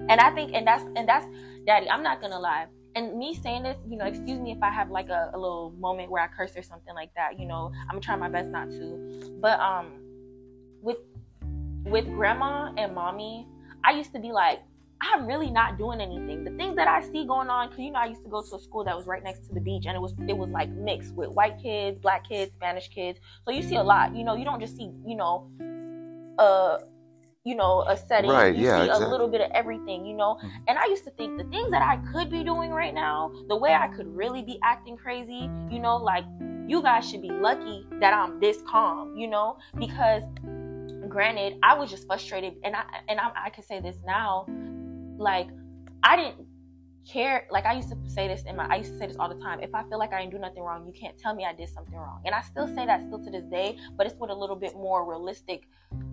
[0.09, 1.27] And I think, and that's, and that's,
[1.67, 4.63] daddy, I'm not going to lie and me saying this, you know, excuse me if
[4.63, 7.39] I have like a, a, little moment where I curse or something like that.
[7.39, 9.39] You know, I'm gonna try my best not to.
[9.41, 9.93] But um,
[10.83, 10.99] with
[11.85, 13.47] with grandma and mommy,
[13.85, 14.61] I used to be like,
[15.01, 16.45] I'm really not doing anything.
[16.45, 18.57] The things that I see going on, because you know, I used to go to
[18.57, 20.69] a school that was right next to the beach, and it was it was like
[20.71, 23.21] mixed with white kids, black kids, Spanish kids.
[23.45, 24.15] So you see a lot.
[24.17, 25.49] You know, you don't just see you know,
[26.39, 26.79] uh,
[27.45, 28.31] you know, a setting.
[28.31, 29.07] Right, you yeah, see exactly.
[29.07, 30.05] a little bit of everything.
[30.05, 30.51] You know, Mhm.
[30.69, 33.57] and I used to think the things that I could be doing right now, the
[33.57, 35.49] way I could really be acting crazy.
[35.71, 36.25] You know, like
[36.67, 39.17] you guys should be lucky that I'm this calm.
[39.17, 40.23] You know, because
[41.09, 44.47] granted, I was just frustrated, and I and I, I can say this now,
[45.19, 45.49] like
[46.03, 46.47] I didn't
[47.11, 47.47] care.
[47.51, 49.41] Like I used to say this in my, I used to say this all the
[49.41, 49.61] time.
[49.61, 51.69] If I feel like I didn't do nothing wrong, you can't tell me I did
[51.69, 54.35] something wrong, and I still say that still to this day, but it's with a
[54.35, 55.69] little bit more realistic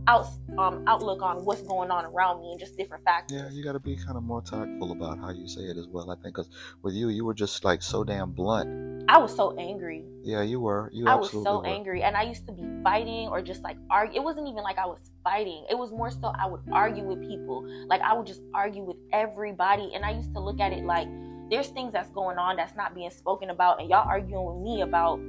[0.08, 3.38] out um outlook on what's going on around me and just different factors.
[3.38, 5.88] Yeah, you got to be kind of more tactful about how you say it as
[5.88, 6.10] well.
[6.10, 6.50] I think because
[6.82, 9.04] with you, you were just like so damn blunt.
[9.10, 10.04] I was so angry.
[10.24, 10.90] Yeah, you were.
[10.94, 11.66] You I was so were.
[11.66, 14.20] angry, and I used to be fighting or just like argue.
[14.20, 15.66] It wasn't even like I was fighting.
[15.70, 17.66] It was more so I would argue with people.
[17.88, 21.08] Like I would just argue with everybody, and I used to look at it like
[21.50, 24.82] there's things that's going on that's not being spoken about, and y'all arguing with me
[24.82, 25.20] about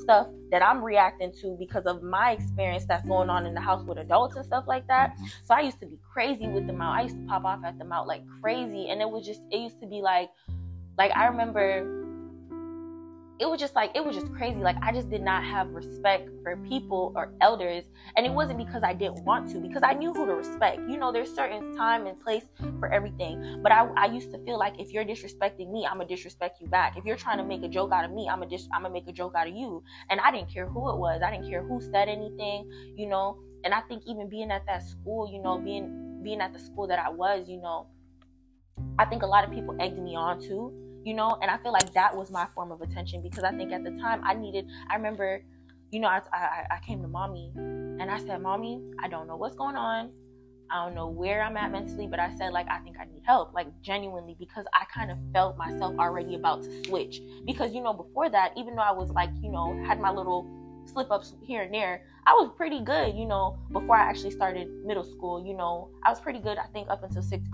[0.00, 3.84] stuff that I'm reacting to because of my experience that's going on in the house
[3.84, 5.16] with adults and stuff like that.
[5.44, 6.98] So I used to be crazy with them out.
[6.98, 9.58] I used to pop off at them out like crazy, and it was just it
[9.58, 10.30] used to be like,
[10.98, 12.03] like I remember,
[13.44, 14.58] it was just like it was just crazy.
[14.58, 17.84] Like I just did not have respect for people or elders,
[18.16, 20.80] and it wasn't because I didn't want to, because I knew who to respect.
[20.88, 22.44] You know, there's certain time and place
[22.80, 23.60] for everything.
[23.62, 26.68] But I, I used to feel like if you're disrespecting me, I'm gonna disrespect you
[26.68, 26.96] back.
[26.96, 28.94] If you're trying to make a joke out of me, I'm gonna dis- I'm gonna
[28.94, 29.84] make a joke out of you.
[30.08, 31.20] And I didn't care who it was.
[31.22, 32.70] I didn't care who said anything.
[32.96, 36.54] You know, and I think even being at that school, you know, being being at
[36.54, 37.88] the school that I was, you know,
[38.98, 40.72] I think a lot of people egged me on too,
[41.04, 43.72] you know, and I feel like that was my form of attention because I think
[43.72, 44.66] at the time I needed.
[44.90, 45.42] I remember,
[45.90, 49.36] you know, I I, I came to mommy and I said, "Mommy, I don't know
[49.36, 50.10] what's going on.
[50.70, 53.22] I don't know where I'm at mentally, but I said like I think I need
[53.24, 57.20] help, like genuinely, because I kind of felt myself already about to switch.
[57.46, 60.46] Because you know, before that, even though I was like, you know, had my little
[60.86, 64.68] slip ups here and there, I was pretty good, you know, before I actually started
[64.84, 65.44] middle school.
[65.46, 67.50] You know, I was pretty good, I think, up until sixth.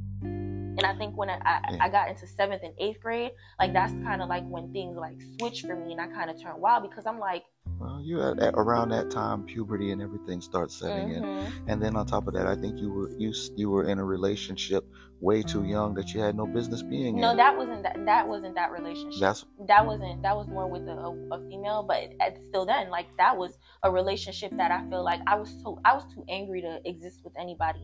[0.82, 1.78] And I think when I, I.
[1.80, 5.18] I got into seventh and eighth grade, like that's kind of like when things like
[5.38, 7.44] switched for me, and I kind of turned wild because I'm like,
[7.78, 11.22] Well, you at, around that time, puberty and everything starts setting in.
[11.22, 11.52] mhm.
[11.68, 14.04] And then on top of that, I think you were you you were in a
[14.04, 14.84] relationship
[15.20, 17.36] way too young that you had no business being no, in.
[17.36, 17.98] that wasn't that.
[18.06, 19.20] That wasn't that relationship.
[19.20, 22.88] That's that wasn't that was more with a, a, a female but at, still then
[22.90, 26.24] like that was a relationship that i feel like i was so i was too
[26.28, 27.82] angry to exist with anybody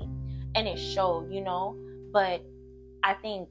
[0.54, 1.76] and it showed you know
[2.12, 2.42] but
[3.06, 3.48] i think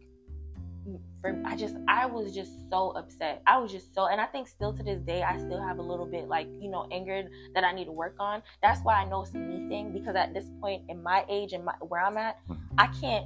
[1.22, 4.48] for i just i was just so upset i was just so and i think
[4.48, 7.24] still to this day i still have a little bit like you know anger
[7.56, 10.16] that i need to work on that's why i know it's a me thing because
[10.16, 12.58] at this point in my age and my, where i'm at Mhm.
[12.78, 13.26] i can't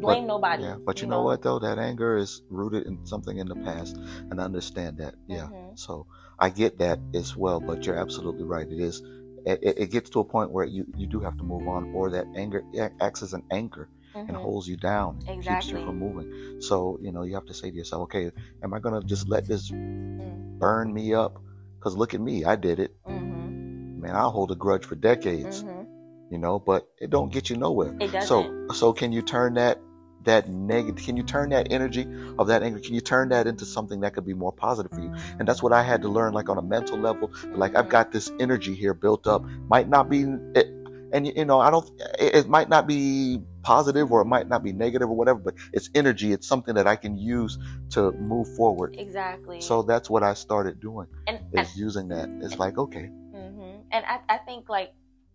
[0.00, 0.76] blame nobody yeah.
[0.84, 3.96] But you know what though, that anger is rooted in something in the past,
[4.30, 5.14] and I understand that.
[5.26, 5.48] Yeah.
[5.48, 5.78] Mhm.
[5.78, 6.06] So
[6.38, 7.60] I get that as well.
[7.60, 8.66] But you're absolutely right.
[8.70, 9.02] It is.
[9.44, 11.92] It, it it gets to a point where you, you do have to move on,
[11.94, 12.64] or that anger
[13.00, 14.42] acts as an anchor and Mhm.
[14.42, 16.60] holds you down, and keeps you from moving.
[16.60, 18.30] So you know you have to say to yourself, okay,
[18.62, 20.58] am I gonna just let this Mm.
[20.58, 21.40] burn me up?
[21.78, 22.96] Because look at me, I did it.
[23.08, 23.98] Mhm.
[23.98, 25.62] Man, I'll hold a grudge for decades.
[25.62, 25.86] Mhm.
[26.30, 27.94] You know, but it don't get you nowhere.
[28.00, 28.22] It doesn't.
[28.22, 29.80] So so can you turn that
[30.24, 31.04] that negative?
[31.04, 32.04] Can you turn that energy
[32.36, 32.80] of that anger?
[32.80, 35.12] Can you turn that into something that could be more positive for you?
[35.38, 37.30] And that's what I had to learn, like on a mental level.
[37.54, 37.90] Like I've Mhm.
[37.90, 39.44] got this energy here built up.
[39.68, 40.22] Might not be,
[40.56, 40.66] it,
[41.12, 41.88] and you know, I don't.
[42.18, 45.90] It, might not be positive or it might not be negative or whatever, but it's
[45.94, 46.32] energy.
[46.32, 47.58] It's something that I can use
[47.90, 48.96] to move forward.
[48.98, 49.60] exactly.
[49.60, 52.28] So that's what I started doing and is using that.
[52.42, 53.82] It's like okay, mhm.
[53.90, 54.92] and I, I think like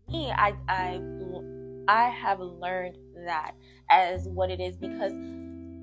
[0.10, 1.02] me, I I
[1.88, 3.54] I have learned that
[3.90, 5.14] as what it is because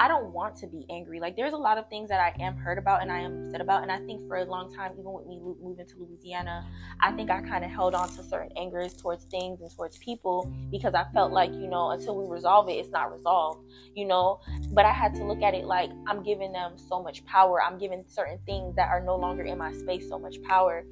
[0.01, 1.19] I don't want to be angry.
[1.19, 3.61] Like there's a lot of things that I am hurt about and I am upset
[3.61, 6.65] about, and I think for a long time, even with me moving to Louisiana,
[7.01, 10.53] I think I kind of held on to certain angers towards things and towards people
[10.71, 13.65] because I felt like you know until we resolve it, it's not resolved.
[13.95, 17.25] You know, but I had to look at it like I'm giving them so much
[17.27, 17.61] power.
[17.61, 20.85] I'm giving certain things that are no longer in my space so much power.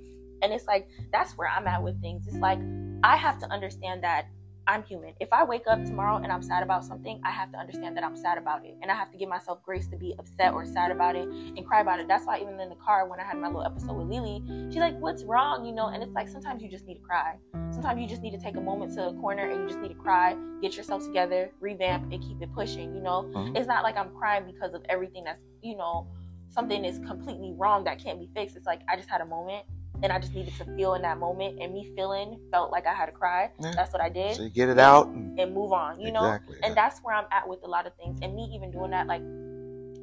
[0.42, 2.26] And it's like that's where I'm at with things.
[2.26, 2.58] It's like
[3.04, 4.26] I have to understand that
[4.68, 5.14] I'm human.
[5.20, 8.04] If I wake up tomorrow and I'm sad about something, I have to understand that
[8.04, 8.74] I'm sad about it.
[8.82, 11.64] And I have to give myself grace to be upset or sad about it and
[11.64, 12.08] cry about it.
[12.08, 14.80] That's why even in the car when I had my little episode with Lily, she's
[14.80, 15.64] like, What's wrong?
[15.64, 17.36] You know, and it's like sometimes you just need to cry.
[17.70, 19.88] Sometimes you just need to take a moment to a corner and you just need
[19.88, 23.30] to cry, get yourself together, revamp, and keep it pushing, you know?
[23.34, 23.56] Mhm.
[23.56, 26.06] It's not like I'm crying because of everything that's, you know,
[26.48, 28.56] something is completely wrong that can't be fixed.
[28.56, 29.64] It's like I just had a moment
[30.02, 31.58] and I just needed to feel in that moment.
[31.60, 33.50] And me feeling felt like I had to cry.
[33.60, 33.72] Yeah.
[33.74, 34.36] That's what I did.
[34.36, 35.08] So you get it out.
[35.08, 36.24] And, and move on, you know?
[36.24, 36.56] exactly.
[36.62, 38.18] And that's where I'm at with a lot of things.
[38.22, 39.22] And me even doing that, like,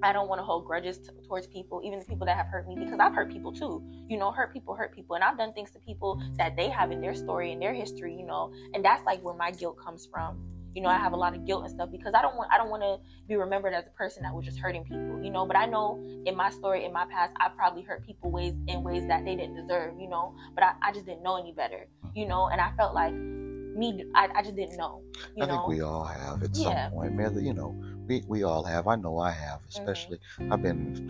[0.03, 2.67] I don't want to hold grudges t- towards people, even the people that have hurt
[2.67, 3.81] me, because I've hurt people too.
[4.09, 5.15] You know, hurt people hurt people.
[5.15, 8.13] And I've done things to people that they have in their story, and their history,
[8.13, 10.52] you know, and that's like where my guilt comes from.
[10.73, 12.57] You know, I have a lot of guilt and stuff because I don't want I
[12.57, 12.97] don't want to
[13.27, 15.45] be remembered as a person that was just hurting people, you know.
[15.45, 18.83] But I know in my story, in my past, I probably hurt people ways in
[18.83, 20.33] ways that they didn't deserve, you know.
[20.55, 22.47] But I, I just didn't know any better, you know.
[22.47, 25.01] And I felt like me, I, I just didn't know,
[25.35, 25.53] you I know.
[25.55, 26.85] think we all have at Yeah.
[26.89, 27.13] some point.
[27.13, 27.75] Man, you know,
[28.07, 28.87] we, we all have.
[28.87, 29.69] I know I have, Mm-hmm.
[29.69, 30.19] especially.
[30.51, 31.09] I've been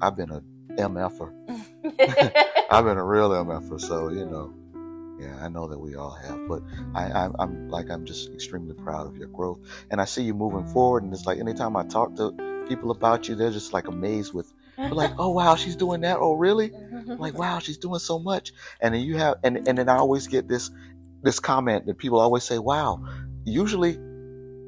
[0.00, 0.42] I've been a
[0.78, 1.32] MFer.
[2.70, 4.52] I've been a real MFer, so you know,
[5.20, 6.38] yeah, I know that we all have.
[6.48, 6.62] But
[6.94, 9.58] I, I'm, I'm like I'm just extremely proud of your growth,
[9.90, 11.02] and I see you moving forward.
[11.02, 12.32] And it's like anytime I talk to
[12.68, 14.52] people about you, they're just like amazed with,
[14.90, 16.18] like, oh wow, she's doing that.
[16.18, 16.72] Oh really?
[17.10, 18.52] I'm like wow, she's doing so much.
[18.80, 20.70] And then you have, and and then I always get this
[21.22, 23.04] this comment that people always say, wow,
[23.44, 23.98] usually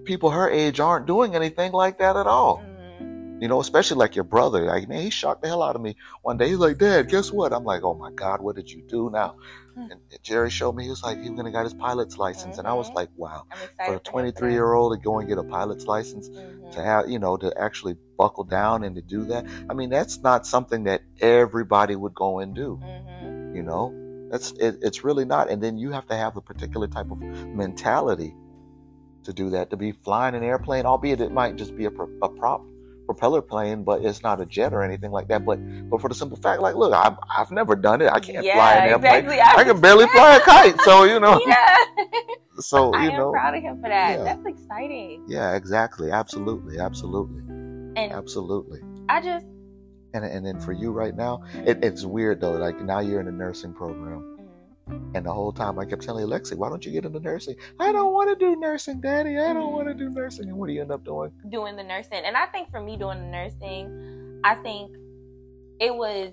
[0.05, 2.63] people her age aren't doing anything like that at all.
[3.01, 3.41] Mhm.
[3.41, 4.63] You know, especially like your brother.
[4.67, 6.49] Like, man, he shocked the hell out of me one day.
[6.49, 7.53] He's like, Dad, guess what?
[7.53, 9.37] I'm like, oh my God, what did you do now?
[9.75, 9.87] Hmm.
[9.91, 12.59] And Jerry showed me, he was like, he was going to get his pilot's license.
[12.59, 12.95] And I was Mhm.
[12.97, 13.45] like, wow.
[13.85, 16.73] For a 23 year old to go and get a pilot's license, Mhm.
[16.73, 19.47] to have, you know, to actually buckle down and to do that.
[19.71, 23.57] I mean, that's not something that everybody would go and do, Mhm.
[23.57, 23.93] you know?
[24.31, 25.51] That's it, it's really not.
[25.51, 27.21] And then you have to have a particular type of
[27.55, 28.35] mentality
[29.25, 31.91] to do that, to be flying an airplane, albeit it might just be a,
[32.23, 32.63] a prop
[33.15, 35.45] propeller plane, but it's not a jet or anything like that.
[35.45, 35.59] But
[35.91, 38.11] but for the simple fact, like, look, I've, I've never done it.
[38.11, 39.25] I can't yeah, fly an airplane.
[39.25, 39.41] Exactly.
[39.41, 40.81] I can barely fly a kite.
[40.83, 41.77] So you know, yeah.
[42.59, 44.19] so I you am know, proud of him for that.
[44.19, 44.25] yeah.
[44.25, 45.25] That's exciting.
[45.29, 48.81] yeah, exactly, absolutely, absolutely, And absolutely.
[49.09, 49.47] I just
[50.15, 52.53] And and then for you right now, it, it's weird though.
[52.53, 54.32] Like now you're in a nursing program.
[54.89, 57.57] And the whole time I kept telling Alexi, why don't you get into nursing?
[57.79, 59.39] I don't want to do nursing, Daddy.
[59.39, 60.49] I don't want to do nursing.
[60.49, 61.33] And what do you end up doing?
[61.51, 62.23] doing the nursing.
[62.25, 64.97] And I think for me doing the nursing, I think
[65.81, 66.33] it was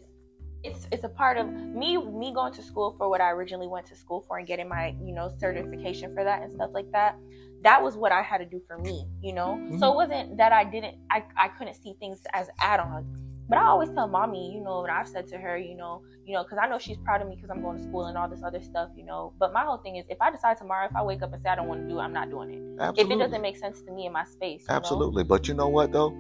[0.64, 3.86] it's it's a part of me me going to school for what I originally went
[3.88, 7.18] to school for and getting my, you know, certification for that and stuff like that.
[7.62, 9.58] That was what I had to do for me, you know?
[9.72, 9.84] So mm-hmm.
[9.84, 13.08] it wasn't that I didn't I, I couldn't see things as add-ons.
[13.50, 16.36] But I always tell mommy, you know, and I've said to her, you know, you
[16.36, 18.30] know, because I know she's proud of me because I'm going to school and all
[18.30, 19.34] this other stuff, you know.
[19.40, 21.50] But my whole thing is, if I decide tomorrow, if I wake up and say
[21.50, 22.82] I don't want to do it, I'm not doing it.
[22.82, 23.16] Absolutely.
[23.16, 24.78] If it doesn't make sense to me in my space, you know?
[24.78, 25.24] Absolutely.
[25.24, 26.16] But you know what though?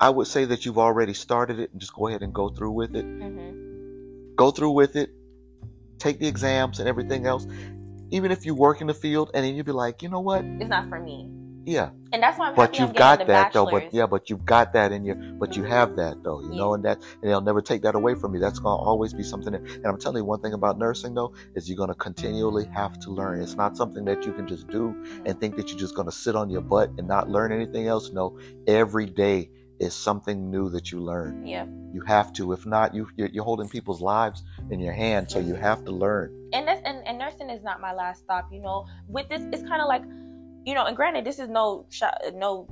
[0.00, 2.72] I would say that you've already started it and just go ahead and go through
[2.72, 3.06] with it.
[3.06, 4.34] Mhm.
[4.34, 5.10] Go through with it.
[6.00, 7.46] Take the exams and everything else.
[8.10, 10.44] Even if you work in the field and then you'd be like, you know what?
[10.44, 11.30] It's not for me.
[11.66, 11.90] Yeah.
[12.12, 13.64] And that's why I'm But you've got that though.
[13.66, 16.74] But yeah, but you've got that in your but you have that though, you know,
[16.74, 18.40] and that and they'll never take that away from you.
[18.40, 21.34] That's gonna always be something that, and I'm telling you one thing about nursing though,
[21.54, 23.40] is you're gonna continually have to learn.
[23.40, 25.22] It's not something that you can just do Mhm.
[25.26, 27.86] and think that you're just going to sit on your butt and not learn anything
[27.88, 28.10] else.
[28.12, 29.50] No, every day
[29.80, 31.44] is something new that you learn.
[31.46, 31.66] yeah.
[31.92, 32.52] You have to.
[32.52, 35.92] If not, you you're, you're holding people's lives in your hand, so you have to
[35.92, 36.30] learn.
[36.52, 38.48] And that's and, and nursing is not my last stop.
[38.52, 40.02] You know, with this, it's kind of like,
[40.64, 42.66] you know, and granted, this is no shot, no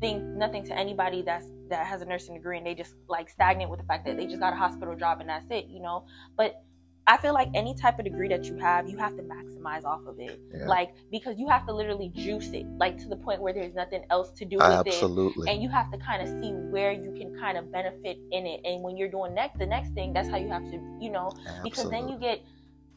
[0.00, 3.70] thing, nothing to anybody that's that has a nursing degree and they just like stagnant
[3.70, 5.66] with the fact that they just got a hospital job and that's it.
[5.68, 6.06] You know,
[6.36, 6.62] but
[7.06, 10.06] I feel like any type of degree that you have, you have to maximize off
[10.06, 10.38] of it.
[10.54, 10.66] Yeah.
[10.66, 14.04] Like because you have to literally juice it, like to the point where there's nothing
[14.10, 14.88] else to do with it.
[14.88, 15.50] Absolutely.
[15.50, 18.60] and you have to kind of see where you can kind of benefit in it
[18.64, 21.30] and when you're doing next the next thing that's how you have to you know
[21.62, 22.42] because then you get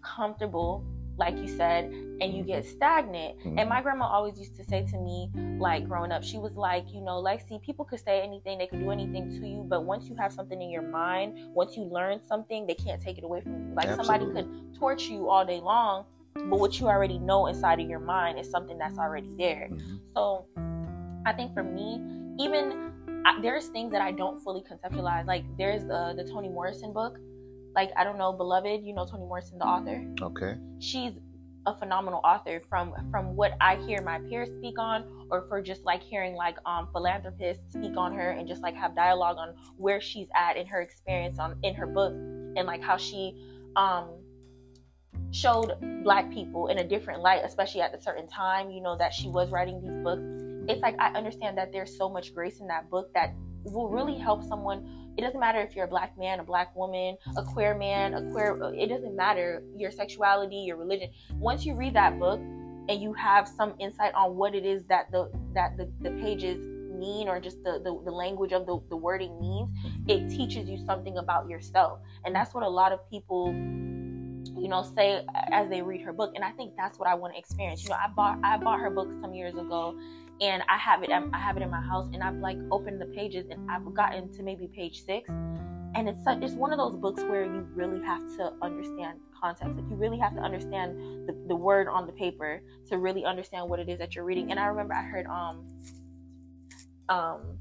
[0.01, 0.85] comfortable
[1.17, 3.59] like you said and you get stagnant Mhm.
[3.59, 6.91] and my grandma always used to say to me like growing up she was like
[6.93, 10.07] you know lexi people could say anything they could do anything to you but once
[10.09, 13.41] you have something in your mind once you learn something they can't take it away
[13.41, 16.05] from you like somebody could torture you all day long
[16.49, 19.99] but what you already know inside of your mind is something that's already there Mhm.
[20.15, 20.45] so
[21.23, 22.01] I think for me,
[22.39, 22.91] even
[23.25, 25.27] I, there's things that I don't fully conceptualize.
[25.27, 27.19] Like there's the the Toni Morrison book.
[27.75, 28.83] Like I don't know, Beloved.
[28.83, 30.03] You know Toni Morrison, the author.
[30.21, 30.55] Okay.
[30.79, 31.13] She's
[31.65, 32.61] a phenomenal author.
[32.69, 36.57] From from what I hear my peers speak on, or for just like hearing like
[36.65, 40.65] um philanthropists speak on her and just like have dialogue on where she's at in
[40.67, 43.33] her experience on in her book and like how she
[43.75, 44.09] um
[45.31, 49.13] showed black people in a different light, especially at a certain time, you know, that
[49.13, 50.21] she was writing these books.
[50.67, 53.33] It's like I understand that there's so much grace in that book that
[53.63, 55.13] will really help someone.
[55.17, 58.31] It doesn't matter if you're a black man, a black woman, a queer man, a
[58.31, 61.09] queer it doesn't matter your sexuality, your religion.
[61.37, 65.11] Once you read that book and you have some insight on what it is that
[65.11, 66.57] the that the, the pages
[67.01, 69.69] mean or just the, the, the language of the, the wording means,
[70.07, 71.99] it teaches you something about yourself.
[72.25, 73.51] And that's what a lot of people
[74.57, 76.33] you know, say as they read her book.
[76.35, 77.83] And I think that's what I want to experience.
[77.83, 79.97] You know, I bought I bought her book some years ago,
[80.41, 83.05] and I have it I have it in my house, and I've like opened the
[83.05, 86.95] pages, and I've gotten to maybe page six, and it's such, it's one of those
[86.95, 89.75] books where you really have to understand context.
[89.75, 93.69] Like you really have to understand the, the word on the paper to really understand
[93.69, 94.51] what it is that you're reading.
[94.51, 95.67] And I remember I heard um
[97.09, 97.57] um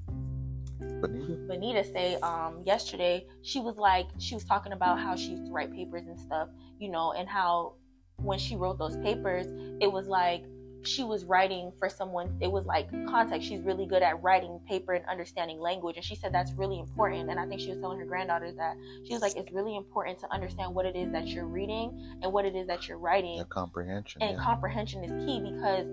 [0.79, 1.35] Benita?
[1.49, 5.53] Benita say um yesterday she was like she was talking about how she used to
[5.53, 7.75] write papers and stuff, you know, and how
[8.17, 9.47] when she wrote those papers,
[9.81, 10.45] it was like
[10.83, 14.95] she was writing for someone it was like context she's really good at writing paper
[14.95, 17.99] and understanding language and she said that's really important and i think she was telling
[17.99, 21.27] her granddaughters that she was like it's really important to understand what it is that
[21.27, 24.23] you're reading and what it is that you're writing The comprehension.
[24.23, 24.43] and yeah.
[24.43, 25.87] comprehension is key because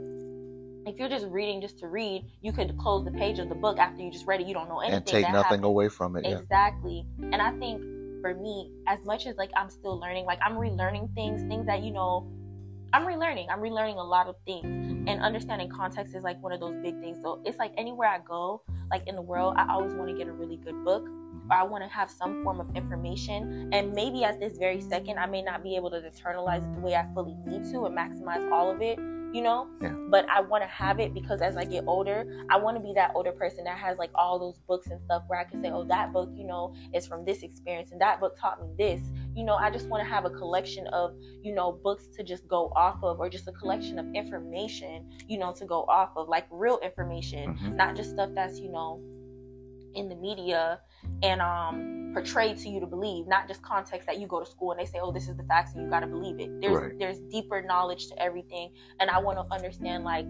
[0.87, 3.77] if you're just reading just to read you could close the page of the book
[3.77, 5.63] after you just read it you don't know anything and take nothing happened.
[5.65, 6.23] away from it.
[6.25, 6.37] Yeah.
[6.37, 7.05] Exactly.
[7.19, 7.81] And I think
[8.21, 11.83] for me, as much as like I'm still learning, like I'm relearning things, things that
[11.83, 12.27] you know,
[12.93, 13.47] I'm relearning.
[13.49, 14.65] I'm relearning a lot of things.
[14.65, 15.09] Mhm.
[15.09, 17.21] And understanding context is like one of those big things.
[17.21, 20.27] So it's like anywhere I go, like in the world, I always want to get
[20.27, 21.07] a really good book
[21.49, 23.69] or I want to have some form of information.
[23.73, 26.81] And maybe at this very second, I may not be able to internalize it the
[26.81, 28.97] way I fully need to and maximize all of it,
[29.33, 29.67] you know?
[29.81, 29.93] Yeah.
[30.09, 32.93] But I want to have it because as I get older, I want to be
[32.93, 35.69] that older person that has like all those books and stuff where I can say,
[35.69, 39.01] oh, that book, you know, is from this experience and that book taught me this.
[39.37, 41.13] You know, I just want to have a collection of,
[41.43, 45.37] you know, books to just go off of or just a collection of information, you
[45.37, 47.75] know, to go off of, like real information, Mhm.
[47.75, 48.99] not just stuff that's, you know,
[49.93, 50.79] in the media
[51.23, 54.71] and um portrayed to you to believe not just context that you go to school
[54.71, 56.77] and they say oh this is the facts and you got to believe it there's
[56.77, 56.99] Right.
[56.99, 60.25] there's deeper knowledge to everything and i want to understand like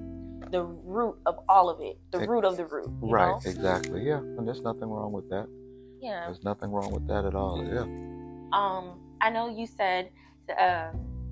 [0.51, 3.39] the root of all of it the Ex- root of the root Right, know?
[3.43, 4.03] exactly.
[4.05, 5.47] Yeah, and there's nothing wrong with that.
[5.99, 7.61] yeah There's nothing wrong with that at all.
[7.65, 7.83] Yeah.
[8.53, 10.09] Um i know you said
[10.57, 10.89] uh,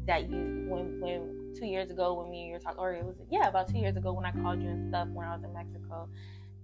[0.08, 3.04] that you when when two years ago when me and you were talking or it
[3.04, 5.44] was yeah about two years ago when i called you and stuff when i was
[5.44, 6.08] in mexico.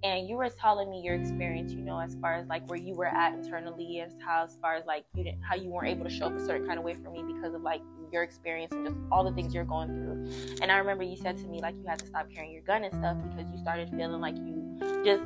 [0.04, 2.96] And you were telling me your experience you know as far as like where you
[2.96, 6.04] were at internally as how as far as like you didn't how you weren't able
[6.06, 7.82] to show up a certain kind of way for me because of like
[8.12, 10.58] your experience and just all the things you're going through.
[10.62, 12.84] And i remember you said to me like you had to stop carrying your gun
[12.84, 15.24] and stuff because you started feeling like you just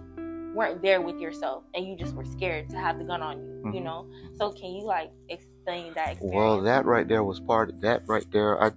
[0.56, 3.74] weren't there with yourself and you just were scared to have the gun on you
[3.74, 3.84] you Mhm.
[3.84, 7.70] know so can you like explain that experience Well, that right there was part.
[7.70, 8.72] of That right there, I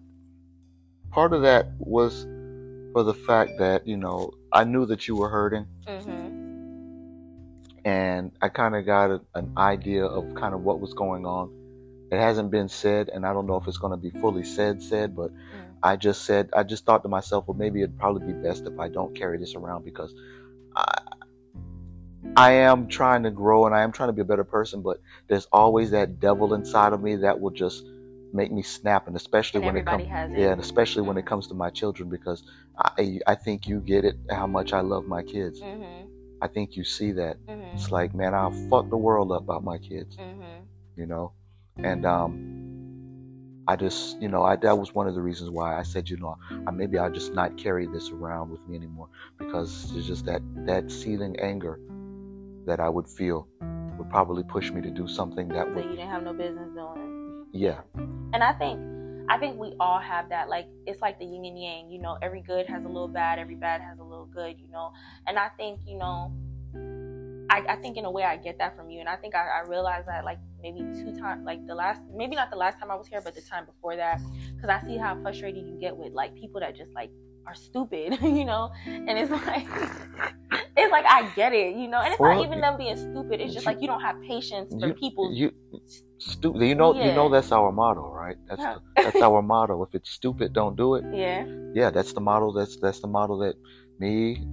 [1.10, 2.26] part of that was
[2.92, 6.26] for the fact that you know I knew that you were hurting, mm-hmm.
[7.84, 11.50] and I kind of got a, an idea of kind of what was going on.
[12.10, 14.82] It hasn't been said, and I don't know if it's going to be fully said.
[14.82, 15.64] Said, but Mm.
[15.82, 18.78] I just said I just thought to myself, well, maybe it'd probably be best if
[18.80, 20.14] I don't carry this around because
[20.74, 20.98] I
[22.36, 25.00] I am trying to grow and I am trying to be a better person, but
[25.28, 27.84] there's always that devil inside of me that will just
[28.32, 30.04] make me snap, and especially and when it comes.
[30.06, 32.42] Yeah, and especially when it comes to my children, because
[32.76, 35.60] I I think you get it how much I love my kids.
[35.60, 36.06] mm-hmm.
[36.40, 37.44] I think you see that.
[37.46, 37.74] Mm-hmm.
[37.76, 40.62] It's like, man, I'll fuck the world up about my kids, Mm-hmm.
[40.96, 41.32] you know,
[41.78, 42.32] and um,
[43.66, 46.16] I just, you know, I that was one of the reasons why I said, you
[46.18, 49.08] know, I, maybe I'll just not carry this around with me anymore
[49.38, 51.80] because it's just that that seething anger
[52.68, 53.48] that I would feel
[53.98, 56.68] would probably push me to do something that so would, you didn't have no business
[56.74, 57.80] doing yeah,
[58.32, 58.78] and i think
[59.28, 62.16] i think we all have that like it's like the yin and yang you know
[62.22, 64.92] every good has a little bad every bad has a little good you know?
[65.26, 66.32] And i think you know
[67.50, 69.46] I, I think in a way I get that from you, and I think I,
[69.62, 72.90] I realized that like maybe two times, like the last, maybe not the last time
[72.90, 74.20] I was here, but the time before that,
[74.54, 77.10] because I see how frustrated you get with like people that just like
[77.48, 79.66] are stupid, you know, and it's like,
[80.76, 83.40] it's like I get it, you know, and it's Well, not even them being stupid.
[83.40, 85.32] It's just you- like you don't have patience for you, people.
[85.32, 85.50] you
[86.18, 86.60] stupid.
[86.62, 88.36] You know, you know that's our motto, right?
[88.48, 88.74] That's Yeah.
[88.96, 89.82] the, that's our motto.
[89.86, 91.04] If it's stupid, don't do it.
[91.12, 92.52] yeah, Yeah, that's the motto.
[92.58, 93.54] That's that's the motto that
[93.98, 94.44] me,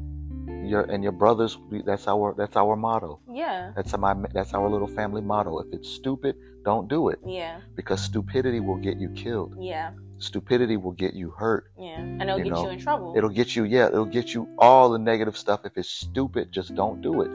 [0.71, 1.57] your and your brothers.
[1.69, 3.19] we- That's our that's our motto.
[3.41, 5.59] yeah, That's my that's our little family motto.
[5.63, 9.51] If it's stupid, don't do it yeah, because stupidity will get you killed.
[9.59, 9.91] yeah,
[10.25, 11.71] Stupidity will get you hurt.
[11.77, 13.13] yeah, and it'll You get know, you in trouble.
[13.15, 13.87] It'll get you yeah.
[13.87, 15.61] It'll get you all the negative stuff.
[15.65, 17.31] If it's stupid, just don't do it.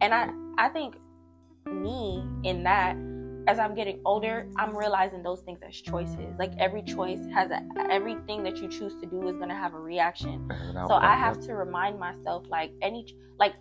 [0.00, 0.96] and I I think
[1.70, 2.96] me in that
[3.48, 6.32] as I'm getting older, I'm realizing those things as choices.
[6.38, 7.60] Like every choice has a
[7.90, 10.48] everything that you choose to do is gonna have a reaction.
[10.88, 13.00] So I have to remind myself like any
[13.38, 13.54] like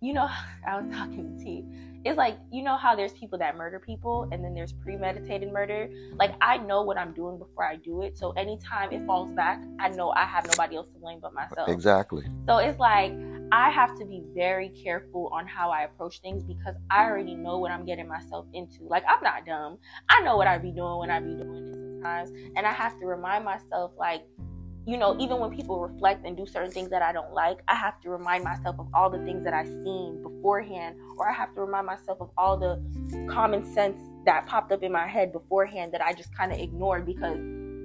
[0.00, 0.28] you know
[0.66, 1.64] I was talking to T.
[2.04, 5.88] It's like you know how there's people that murder people and then there's premeditated murder.
[6.14, 8.16] Like I know what I'm doing before I do it.
[8.16, 11.68] So anytime it falls back, I know I have nobody else to blame but myself.
[11.68, 12.24] exactly.
[12.46, 13.12] So it's like
[13.50, 17.58] I have to be very careful on how I approach things because I already know
[17.58, 18.84] what I'm getting myself into.
[18.84, 19.78] Like I'm not dumb.
[20.08, 22.72] I know what I be doing when I be doing this and sometimes and i
[22.72, 24.22] have to remind myself like
[24.88, 27.74] you know even when people reflect and do certain things that i don't like i
[27.74, 31.54] have to remind myself of all the things that i've seen beforehand or i have
[31.54, 32.80] to remind myself of all the
[33.30, 37.04] common sense that popped up in my head beforehand that i just kind of ignored
[37.04, 37.36] because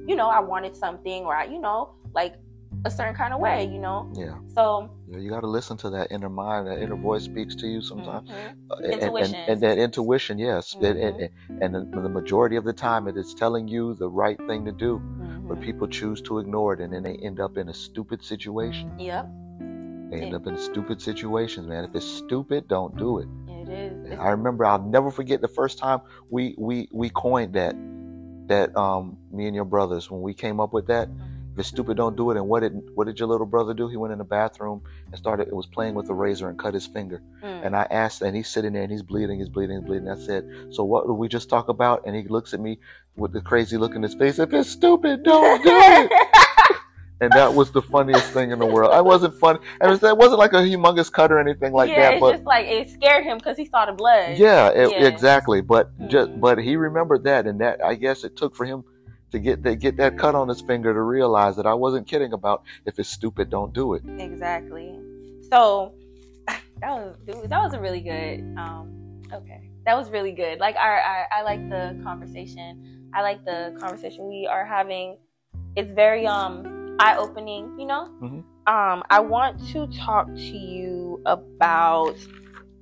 [0.08, 2.36] you know i wanted something or i you know like
[2.86, 4.12] a certain kind of way, you know.
[4.14, 4.36] Yeah.
[4.54, 6.68] So Yeah, you got to listen to that inner mind.
[6.68, 8.30] That inner voice speaks to you sometimes.
[8.30, 8.34] mhm.
[8.70, 9.36] Uh, and- and, Intuition.
[9.36, 10.76] and, that intuition, yes.
[10.76, 11.30] And- Mhm.
[11.62, 14.72] And, and, the, majority of the time, it is telling you the right thing to
[14.72, 15.02] do.
[15.48, 15.62] But Mhm.
[15.62, 18.92] people choose to ignore it, and then they end up in a stupid situation.
[18.98, 19.28] Yep,
[20.10, 20.36] They end Yeah.
[20.38, 21.84] up in stupid situations, man.
[21.86, 23.28] If it's stupid, don't do it.
[23.48, 24.06] it is.
[24.06, 24.66] It's- I remember.
[24.66, 27.76] I'll never forget the first time we we we coined that.
[28.48, 31.08] That um, me and your brothers when we came up with that.
[31.54, 32.38] If it's stupid, don't do it.
[32.38, 33.88] And what did what did your little brother do?
[33.88, 35.48] He went in the bathroom and started.
[35.48, 37.22] It was playing with a razor and cut his finger.
[37.44, 37.66] Mm.
[37.68, 40.10] And I asked, and he's sitting there and he's bleeding, he's bleeding, he's bleeding.
[40.10, 42.04] I said, So what did we just talk about?
[42.08, 42.80] And he looks at me
[43.16, 44.40] with the crazy look in his face.
[44.40, 46.12] If it's stupid, don't do it.
[47.22, 48.92] and that was the funniest thing in the world.
[48.92, 49.60] I wasn't funny.
[49.80, 52.14] And it, was, it wasn't like a humongous cut or anything like yeah, that.
[52.14, 54.38] it's But just like it scared him because he saw the blood.
[54.38, 55.08] yeah, it, Yeah.
[55.08, 55.62] exactly.
[55.62, 56.40] But just Mhm.
[56.40, 58.84] but he remembered that, and that I guess it took for him
[59.34, 62.34] to get that get that cut on his finger to realize that I wasn't kidding
[62.34, 64.04] about if it's stupid, don't do it.
[64.20, 65.00] Exactly.
[65.50, 65.96] So
[66.48, 67.18] that was
[67.50, 68.42] that was a really good.
[68.58, 70.60] Um, okay, that was really good.
[70.60, 73.10] Like I, I I like the conversation.
[73.16, 75.18] I like the conversation we are having.
[75.76, 77.80] It's very um eye opening.
[77.80, 78.10] You know.
[78.22, 78.44] Mhm.
[78.66, 82.18] Um, I want to talk to you about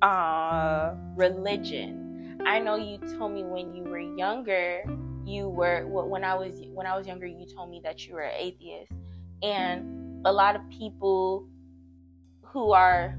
[0.02, 2.38] uh religion.
[2.44, 4.82] I know you told me when you were younger,
[5.24, 8.22] you were when I was when I was younger, you told me that you were
[8.22, 8.92] an atheist,
[9.42, 11.46] and a lot of people
[12.42, 13.18] who are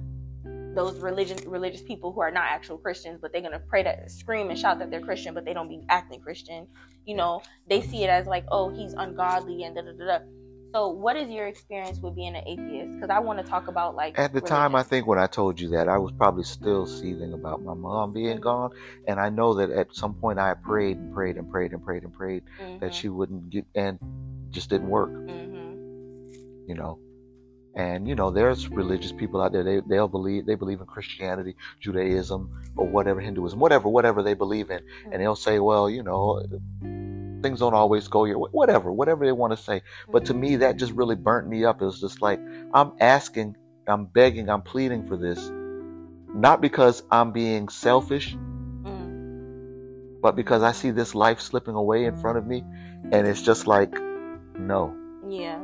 [0.76, 4.50] those religion religious people who are not actual Christians, but they're gonna pray that scream
[4.50, 6.68] and shout that they're Christian, but they don't be acting Christian.
[7.06, 10.20] You know, they see it as like, oh, he's ungodly and da da da.
[10.20, 10.26] da.
[10.74, 12.92] So, what is your experience with being an atheist?
[12.96, 15.60] Because I want to talk about like At the time, I think when I told
[15.60, 18.72] you that, I was probably still seething about my mom being gone,
[19.08, 22.04] and I know that at some point I prayed and prayed and prayed and prayed
[22.04, 22.44] and prayed
[22.80, 24.00] that Mhm, she wouldn't get, and
[24.52, 25.14] just didn't work.
[25.28, 25.78] mhm,
[26.68, 27.00] You know,
[27.76, 29.64] and you know, there's religious people out there.
[29.64, 34.70] They they'll believe they believe in Christianity, Judaism, or whatever Hinduism, whatever whatever they believe
[34.72, 36.42] in, and they'll say, well, you know.
[37.44, 39.82] Things don't always go your way, whatever, whatever they want to say.
[40.12, 41.82] But to me, that just really burnt me up.
[41.82, 42.40] It was just like,
[42.74, 43.56] I'm asking,
[43.88, 45.52] I'm begging, I'm pleading for this.
[46.34, 48.36] Not because I'm being selfish,
[48.86, 52.64] Mm, but because I see this life slipping away in front of me.
[53.12, 53.94] And it's just like,
[54.58, 54.96] no.
[55.30, 55.60] yeah,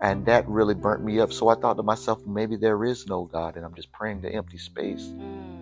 [0.00, 1.32] And that really burnt me up.
[1.32, 4.30] So I thought to myself, maybe there is no God, and I'm just praying to
[4.32, 5.02] empty space.
[5.02, 5.53] mm,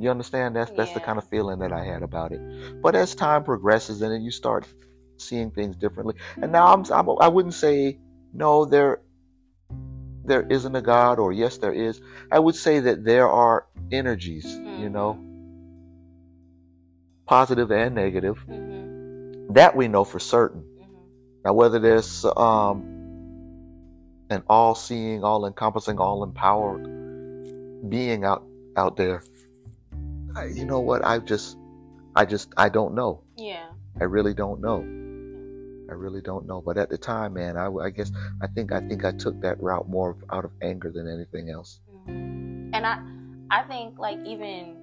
[0.00, 0.56] You understand?
[0.56, 2.40] That's that's the kind of feeling that I had about it.
[2.82, 4.66] But as time progresses, and then you start
[5.16, 7.98] seeing things differently, and now I'm, I'm I wouldn't say
[8.32, 9.00] no there
[10.24, 12.00] there isn't a God or yes there is.
[12.30, 15.18] I would say that there are energies, you know,
[17.26, 18.44] positive and negative.
[18.48, 20.62] mhm, That we know for certain.
[20.62, 21.44] mhm.
[21.44, 22.94] Now whether there's um
[24.30, 26.84] an all-seeing, all-encompassing, all-empowered
[27.88, 28.44] being out
[28.76, 29.22] out there,
[30.36, 31.04] I, you know what?
[31.04, 31.56] I just
[32.16, 33.22] I just I don't know.
[33.36, 33.66] yeah,
[34.00, 34.78] I really don't know.
[35.90, 36.60] I really don't know.
[36.60, 38.12] But at the time, man, I, I guess
[38.42, 41.80] I think I think I took that route more out of anger than anything else.
[42.06, 42.70] Mhm.
[42.74, 42.98] and I
[43.50, 44.76] I think like even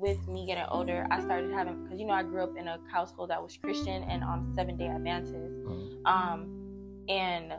[0.00, 2.78] with me getting older, I started having because you know I grew up in a
[2.92, 7.52] household that was Christian and on Seven Day Adventist, Um, um, and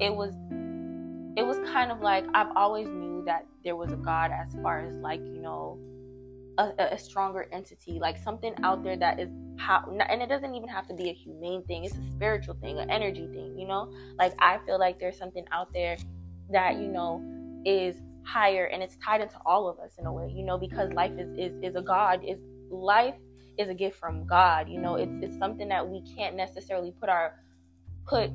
[0.00, 0.34] it was
[1.36, 4.80] it was kind of like I've always knew that there was a God as far
[4.86, 5.78] as like you know
[6.58, 10.68] a, a- stronger entity, like something out there that is how, and it doesn't even
[10.68, 11.84] have to be a humane thing.
[11.84, 13.56] It's a spiritual thing, an energy thing.
[13.58, 15.96] You know, like I feel like there's something out there
[16.50, 17.22] that you know
[17.64, 20.30] is higher and it's tied into all of us in a way.
[20.34, 22.22] You know, because life is is is a God.
[22.24, 22.38] Is
[22.70, 23.14] life
[23.56, 24.68] is a gift from God.
[24.68, 27.36] You know, it's it's something that we can't necessarily put our
[28.06, 28.30] put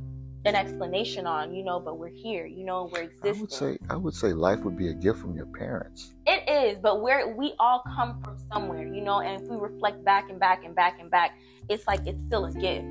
[0.46, 3.36] an explanation on, you know, but we're here, you know, we're existing.
[3.36, 6.14] I would say I would say life would be a gift from your parents.
[6.26, 10.04] It is, but where we all come from somewhere, you know, and if we reflect
[10.04, 11.38] back and back and back and back,
[11.70, 12.86] it's like it's still a gift.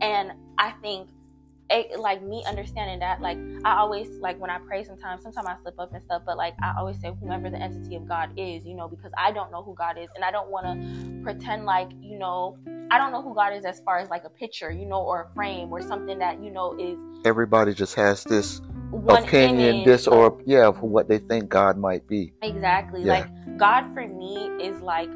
[0.00, 1.08] And I think
[1.72, 5.56] it, like me understanding that, like I always like when I pray sometimes, sometimes I
[5.62, 8.64] slip up and stuff, but like I always say whomever the entity of God is,
[8.64, 11.64] you know, because I don't know who God is and I don't want to pretend
[11.64, 12.58] like, you know,
[12.90, 15.22] I don't know who God is as far as like a picture, you know, or
[15.22, 18.60] a frame or something that, you know, is Everybody just has this
[19.08, 22.34] opinion, image this or yeah, of what they think God might be.
[22.42, 23.02] Exactly.
[23.04, 23.12] Yeah.
[23.12, 25.08] Like God for me is like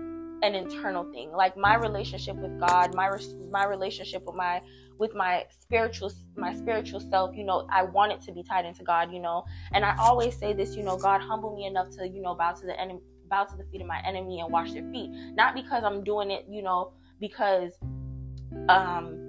[0.42, 1.32] an internal thing.
[1.32, 3.10] Like my relationship with God, my
[3.50, 4.62] my relationship with my
[4.98, 8.82] with my spiritual my spiritual self you know i want it to be tied into
[8.82, 9.44] god you know.
[9.72, 12.52] And i always say this you know god humble me enough to you know bow
[12.52, 15.10] to the enemy bow to the feet of my enemy and wash their feet.
[15.34, 17.72] Not because i'm doing it you know because
[18.68, 19.22] um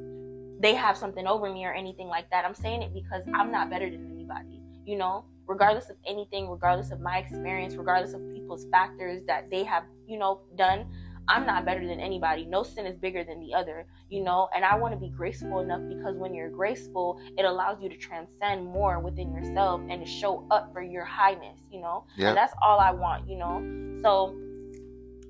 [0.59, 2.45] they have something over me or anything like that.
[2.45, 5.25] I'm saying it because i'm not better than anybody you know.
[5.47, 10.19] Regardless of anything regardless of my experience regardless of people's factors that they have you
[10.19, 10.91] know done
[11.29, 12.45] I'm not better than anybody.
[12.45, 14.49] No sin is bigger than the other, you know?
[14.55, 17.97] And I want to be graceful enough because when you're graceful, it allows you to
[17.97, 22.05] transcend more within yourself and to show up for your highness, you know?
[22.15, 22.29] Yeah.
[22.29, 24.01] And that's all I want, you know?
[24.01, 24.37] So,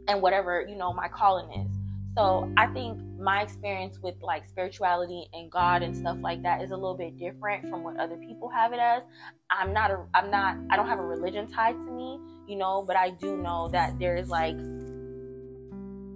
[0.08, 1.72] and whatever, you know, my calling is.
[2.16, 6.72] So I think my experience with like spirituality and God and stuff like that is
[6.72, 9.04] a little bit different from what other people have it as.
[9.52, 12.84] I'm not a I'm not I don't have a religion tied to me, you know,
[12.88, 14.56] but I do know that there is like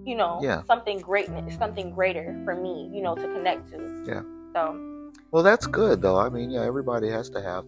[0.05, 0.63] you know, Yeah.
[0.63, 4.03] something great, something greater for me, you know, to connect to.
[4.05, 4.23] Yeah.
[4.53, 6.17] So Well, that's good though.
[6.17, 7.65] I mean, yeah, everybody has to have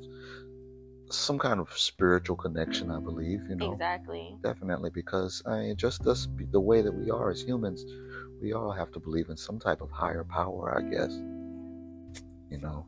[1.10, 3.42] some kind of spiritual connection, I believe.
[3.48, 4.38] You know, exactly.
[4.44, 7.86] definitely because I mean, just us the way that we are as humans,
[8.42, 11.12] we all have to believe in some type of higher power, I guess.
[12.50, 12.86] You know.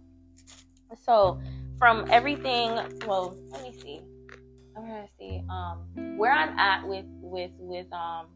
[1.03, 1.39] So
[1.77, 4.01] from everything, well, let me see.
[4.75, 8.27] I'm gonna see um, where I'm at with with with um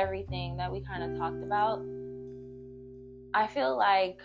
[0.00, 1.80] everything that we kind of talked about.
[3.34, 4.18] I feel like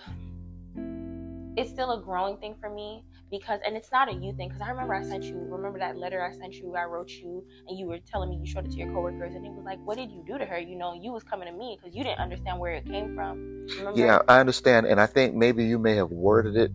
[1.58, 4.62] it's still a growing thing for me because, and it's not a you thing because
[4.62, 7.78] I remember I sent you, remember that letter I sent you, I wrote you, and
[7.78, 9.98] you were telling me you showed it to your coworkers, and it was like, what
[9.98, 10.60] did you do to her?
[10.60, 13.68] You know, you was coming to me because you didn't understand where it came from.
[13.78, 14.00] Remember?
[14.00, 16.72] Yeah, I understand, and I think maybe you may have worded it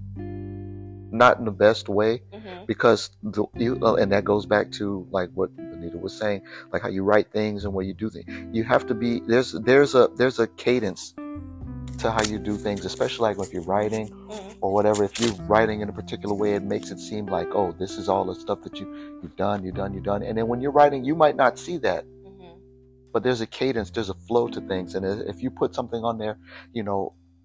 [1.25, 4.87] not in the best way hmm because the, you uh, and that goes back to
[5.11, 6.41] like what Benita was saying,
[6.73, 8.27] like how you write things and where you do things.
[8.57, 11.15] You have to be there's there's a there's a cadence
[12.03, 15.01] to how you do things, especially like if you're writing hmm or whatever.
[15.11, 18.09] If you're writing in a particular way, it makes it seem like oh, this is
[18.09, 18.87] all the stuff that you
[19.23, 21.77] you've done, you've done, you've done, and then when you're writing, you might not see
[21.89, 22.55] that, hmm
[23.13, 26.19] but there's a cadence, there's a flow to things, and if you put something on
[26.19, 26.37] there,
[26.79, 27.01] you know.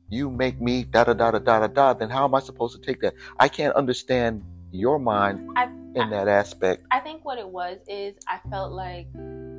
[0.10, 1.94] You make me da da da da da da da.
[1.94, 3.16] Then how am I supposed to take that?
[3.40, 6.86] I can't understand your mind I, in that aspect.
[6.92, 9.08] I think what it was is I felt like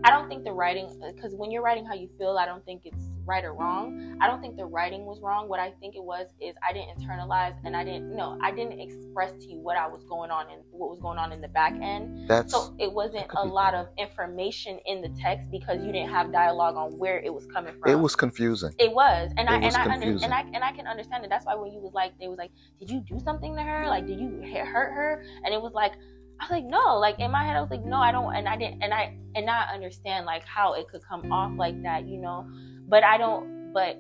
[0.05, 2.83] I don't think the writing because when you're writing how you feel, I don't think
[2.85, 4.17] it's right or wrong.
[4.21, 5.49] I don't think the writing was wrong.
[5.49, 8.81] What I think it was is I didn't internalize and I didn't no, I didn't
[8.81, 11.49] express to you what I was going on and what was going on in the
[11.49, 12.29] back end.
[12.29, 16.33] That's So it wasn't a lot of information in the text because you didn't have
[16.33, 17.91] dialogue on where it was coming from.
[17.91, 18.73] it was confusing.
[18.79, 21.29] It was, and I was and I under, and I and I can understand it.
[21.31, 23.87] That's why when you was like, they was like, did you do something to her?
[23.87, 25.25] Like, did you hurt her?
[25.45, 25.93] And it was like,
[26.41, 26.99] I was like, no.
[26.99, 28.35] Like in my head, I was like, no, I don't.
[28.35, 28.83] And I didn't.
[28.83, 32.47] And I and I understand like how it could come off like that, you know.
[32.89, 33.73] But I don't.
[33.73, 33.99] But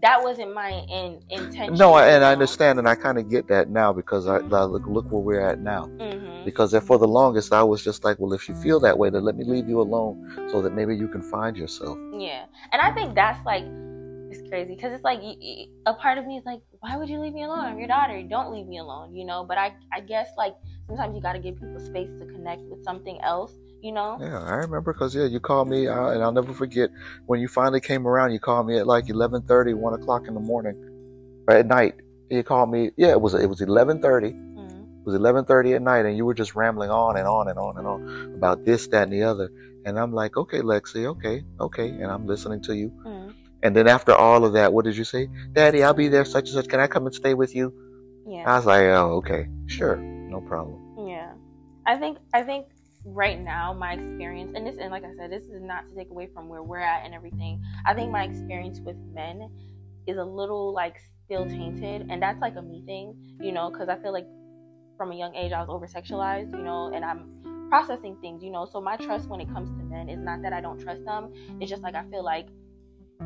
[0.00, 1.74] that wasn't my in, intention.
[1.74, 4.64] No, I- and I understand, and I kind of get that now because I, I
[4.64, 5.86] look look where we're at now.
[5.86, 6.44] Mhm.
[6.44, 9.24] Because for the longest, I was just like, well, if you feel that way, then
[9.24, 11.98] let me leave you alone so that maybe you can find yourself.
[12.16, 13.64] Yeah, and I think that's like
[14.30, 15.20] it's crazy because it's like
[15.86, 17.60] a part of me is like, why would you leave me alone?
[17.64, 18.22] I'm your daughter.
[18.22, 19.44] Don't leave me alone, you know.
[19.48, 20.54] But I, I guess like
[20.86, 23.52] sometimes you got to give people space to connect with something else,
[23.82, 24.18] you know.
[24.20, 26.90] Yeah, I remember because yeah, you called me, uh, and I'll never forget
[27.26, 28.32] when you finally came around.
[28.32, 30.76] You called me at like 11:30, 1 o'clock in the morning,
[31.48, 31.94] or at night.
[32.30, 32.90] You called me.
[32.96, 34.32] Yeah, it was it was 11:30.
[34.32, 34.82] Mhm.
[34.82, 37.78] It was 11:30 at night, and you were just rambling on and on and on
[37.78, 39.50] and on about this, that, and the other.
[39.84, 42.90] And I'm like, okay, Lexi, okay, okay, and I'm listening to you.
[43.06, 43.32] Mhm.
[43.62, 45.28] And then after all of that, what did you say?
[45.54, 46.68] Daddy, I'll be there such and such.
[46.68, 47.72] Can I come and stay with you?
[48.26, 48.44] Yeah.
[48.46, 49.96] I was like, oh, okay, sure,
[50.28, 50.78] no problem.
[51.08, 51.32] yeah.
[51.86, 52.66] I think I think
[53.14, 56.10] right now my experience and this and like I said, this is not to take
[56.10, 57.62] away from where we're at and everything.
[57.86, 59.50] I think my experience with men
[60.06, 63.88] is a little like still tainted, and that's like a me thing, you know, because
[63.88, 64.26] I feel like
[64.96, 68.50] from a young age I was over sexualized, you know, and I'm processing things, you
[68.50, 68.66] know.
[68.70, 71.32] So my trust when it comes to men is not that I don't trust them.
[71.60, 72.48] It's just like I feel like,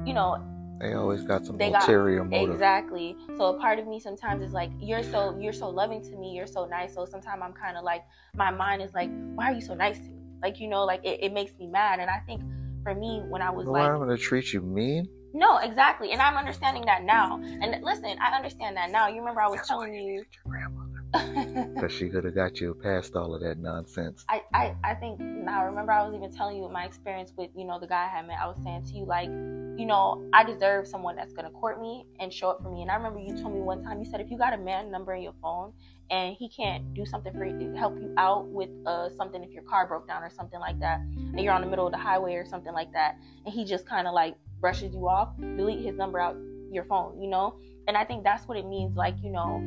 [0.05, 0.43] you know,
[0.81, 2.55] They always got some They got- ulterior motive.
[2.55, 3.17] Exactly.
[3.37, 6.33] So a part of me sometimes is like, you're so you're so loving to me,
[6.35, 6.95] you're so nice.
[6.95, 8.05] So sometimes I'm kind of like,
[8.35, 10.23] my mind is like, why are you so nice to me?
[10.43, 12.01] Like you know, like it, it makes me mad.
[12.01, 12.43] And I think
[12.83, 15.09] for me, when I was Why like, I'm gonna treat you mean?
[15.35, 16.11] no, exactly.
[16.13, 17.41] And I'm understanding that now.
[17.43, 19.07] And listen, I understand that now.
[19.09, 20.82] You remember I was That's telling you you, your grandmother.
[21.13, 24.25] Because she could have got you past all of that nonsense.
[24.29, 27.65] I, I, I think now remember I was even telling you my experience with, you
[27.65, 28.39] know, the guy I had met.
[28.43, 32.07] I was saying to you like, you know, I deserve someone that's gonna court me
[32.21, 32.83] and show up for me.
[32.83, 34.91] And I remember you told me one time you said if you got a man
[34.91, 35.73] number in your phone
[36.11, 39.63] and he can't do something for you help you out with uh something if your
[39.63, 42.35] car broke down or something like that and you're on the middle of the highway
[42.35, 45.97] or something like that and he just kind of like brushes you off, delete his
[45.97, 46.37] number out
[46.71, 47.59] your phone, you know?
[47.89, 49.61] And I think that's what it means like, you know,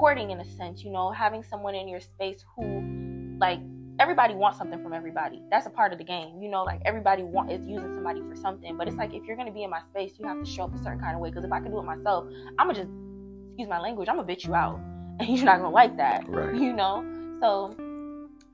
[0.00, 3.60] courting in a sense, you know, having someone in your space who like
[3.98, 5.42] everybody wants something from everybody.
[5.50, 6.40] That's a part of the game.
[6.40, 8.78] You know, like everybody want is using somebody for something.
[8.78, 10.74] But it's like if you're gonna be in my space, you have to show up
[10.74, 11.28] a certain kind of way.
[11.28, 12.24] Because if I can do it myself,
[12.58, 12.90] I'm gonna just
[13.50, 14.08] excuse my language.
[14.08, 14.80] I'm gonna bitch you out,
[15.20, 16.26] and you're not gonna like that.
[16.26, 16.54] Right.
[16.54, 17.04] You know.
[17.42, 17.76] So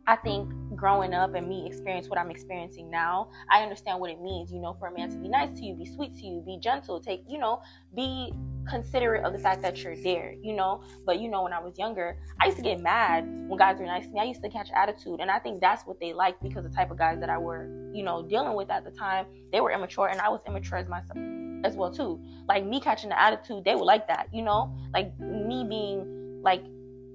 [0.09, 4.21] I think growing up and me experience what I'm experiencing now, I understand what it
[4.21, 6.43] means, you know, for a man to be nice to you, be sweet to you,
[6.45, 7.63] be gentle, take, you know,
[7.95, 8.33] be
[8.69, 10.83] considerate of the fact that you're there, you know.
[11.05, 13.87] But you know, when I was younger, I used to get mad when guys were
[13.87, 14.21] nice to me.
[14.21, 16.91] I used to catch attitude, and I think that's what they liked because the type
[16.91, 20.09] of guys that I were, you know, dealing with at the time, they were immature,
[20.09, 21.19] and I was immature as myself
[21.65, 22.21] as well too.
[22.49, 26.63] Like me catching the attitude, they would like that, you know, like me being like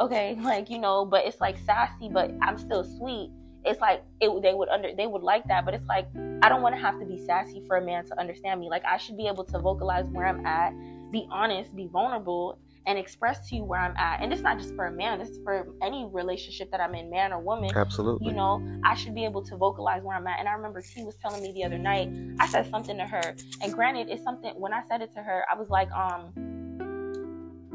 [0.01, 3.31] okay, like you know, but it's like sassy, but I'm still sweet.
[3.63, 6.07] It's like it they would under they would like that, but it's like
[6.41, 8.69] I don't want to have to be sassy for a man to understand me.
[8.69, 10.73] Like I should be able to vocalize where I'm at,
[11.11, 12.57] be honest, be vulnerable,
[12.87, 14.21] and express to you where I'm at.
[14.21, 17.31] And it's not just for a man, it's for any relationship that I'm in, man
[17.31, 17.69] or woman.
[17.75, 18.27] Absolutely.
[18.27, 20.39] You know, I should be able to vocalize where I'm at.
[20.39, 22.09] And I remember T was telling me the other night,
[22.39, 23.35] I said something to her.
[23.61, 26.60] And granted, it's something when I said it to her, I was like, um,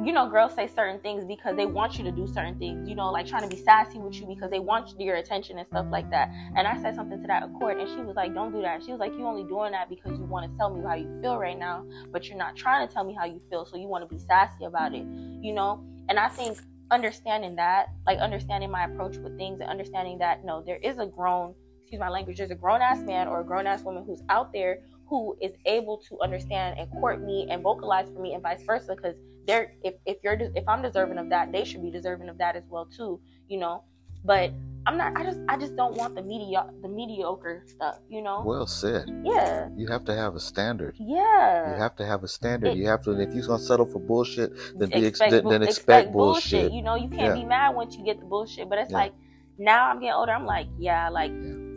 [0.07, 2.95] you know, girls say certain things because they want you to do certain things, you
[2.95, 5.85] know, like trying to be sassy with you because they want your attention and stuff
[5.91, 6.31] like that.
[6.55, 8.85] And I said something to that accord, and she was like, Don't do that.
[8.85, 11.21] She was like, You only doing that because you want to tell me how you
[11.21, 13.89] feel right now, but you're not trying to tell me how you feel, so you
[13.89, 15.05] want to be sassy about it,
[15.43, 15.85] you know?
[16.09, 16.57] And I think
[16.93, 21.07] understanding that, like understanding my approach with things and understanding that, no, there is a
[21.07, 21.53] grown,
[21.83, 24.53] excuse my language, there's a grown ass man or a grown ass woman who's out
[24.53, 24.79] there
[25.09, 28.95] who is able to understand and court me and vocalize for me and vice versa
[28.95, 29.17] because
[29.47, 32.57] they're if, if you're if i'm deserving of that they should be deserving of that
[32.57, 33.83] as well too you know
[34.25, 34.51] but
[34.87, 38.43] i'm not i just i just don't want the media the mediocre stuff you know
[38.45, 39.05] Well said.
[39.25, 40.95] yeah You have to have a standard.
[40.99, 42.71] yeah You have to have a standard.
[42.71, 43.11] It- you have to.
[43.21, 46.73] If you're gonna settle for bullshit, then be ex- expect, then, then expect, bullshit.
[46.73, 47.43] you know you can't Yeah.
[47.43, 49.03] be mad once you get the bullshit but it's Yeah.
[49.03, 49.13] like
[49.59, 51.33] now i'm getting older i'm like yeah like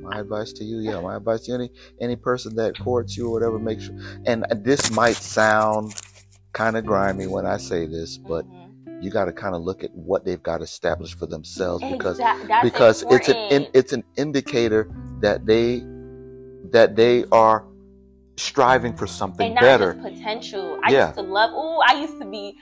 [0.09, 1.69] My advice to you, yeah, my advice to any
[2.05, 3.95] any person that courts you or whatever, make sure.
[4.25, 4.39] And
[4.69, 5.93] this might sound
[6.53, 9.03] kind of grimy when I say this, but mhm.
[9.03, 12.47] you got to kind of look at what they've got established for themselves because Exact-
[12.47, 14.89] that's because it's an in, it's an indicator
[15.21, 15.83] that they
[16.71, 17.65] that they are
[18.37, 19.93] striving for something better.
[19.95, 20.79] potential.
[20.83, 21.07] I Yeah.
[21.07, 21.51] used to love.
[21.53, 22.57] Oh, I used to be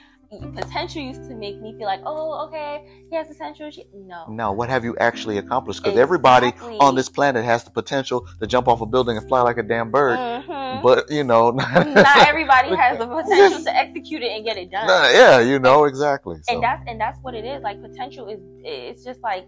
[0.54, 1.02] potential.
[1.02, 3.70] Used to make me feel like, oh, okay, he has potential.
[3.70, 5.82] She, no, Now, what have you actually accomplished?
[5.82, 9.40] Because everybody on this planet has the potential to jump off a building and fly
[9.42, 10.82] like a damn bird, Mhm.
[10.82, 14.86] but you know, not everybody has the potential to execute it and get it done.
[14.86, 16.36] Nah, yeah, you know exactly.
[16.42, 17.62] So, And that's and that's what it is.
[17.62, 19.46] Like potential is it's just like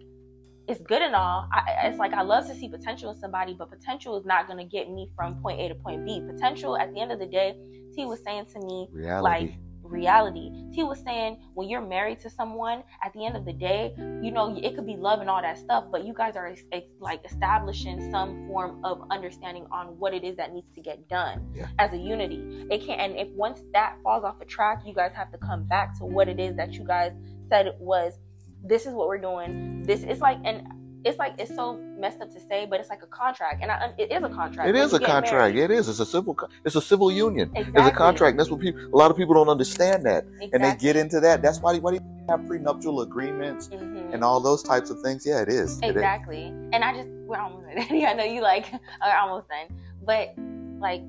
[0.68, 1.49] it's good and all.
[1.53, 4.59] I, it's like I love to see potential in somebody, but potential is not going
[4.59, 6.22] to get me from point A to point B.
[6.24, 7.57] Potential at the end of the day,
[7.95, 9.22] T was saying to me, reality.
[9.47, 9.55] like
[9.91, 10.51] reality.
[10.72, 14.30] T was saying when you're married to someone, at the end of the day, you
[14.30, 16.55] know, it could be love and all that stuff, but you guys are
[17.01, 21.51] like establishing some form of understanding on what it is that needs to get done
[21.55, 21.66] Yeah.
[21.78, 22.66] as a unity.
[22.70, 25.64] It can't, and if once that falls off a track, you guys have to come
[25.64, 27.12] back to what it is that you guys
[27.49, 28.18] said it was
[28.62, 29.82] this is what we're doing.
[29.84, 30.66] This is like and
[31.05, 33.92] it's like it's so messed up to say, but it's like a contract, and I,
[33.98, 34.68] it is a contract.
[34.68, 35.55] it When is a contract.
[35.55, 35.57] married.
[35.57, 35.88] It is.
[35.88, 36.36] It's a civil.
[36.64, 37.51] It's a civil union.
[37.55, 38.36] It's a contract.
[38.36, 38.80] That's what people.
[38.92, 41.42] A lot of people don't understand that, and they get into that.
[41.42, 41.78] That's why.
[41.78, 44.12] Why do you have prenuptial agreements Mhm.
[44.12, 45.24] and all those types of things?
[45.26, 45.78] Yeah, it is.
[45.78, 45.90] It is.
[45.96, 46.44] Exactly.
[46.72, 47.78] And I just we're almost done.
[48.07, 48.66] I know you like
[49.01, 49.76] are almost done.
[50.05, 50.34] But
[50.78, 51.03] like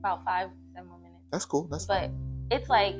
[0.00, 1.22] about five, seven more minutes.
[1.32, 1.64] That's cool.
[1.70, 2.10] That's But
[2.50, 2.94] it's like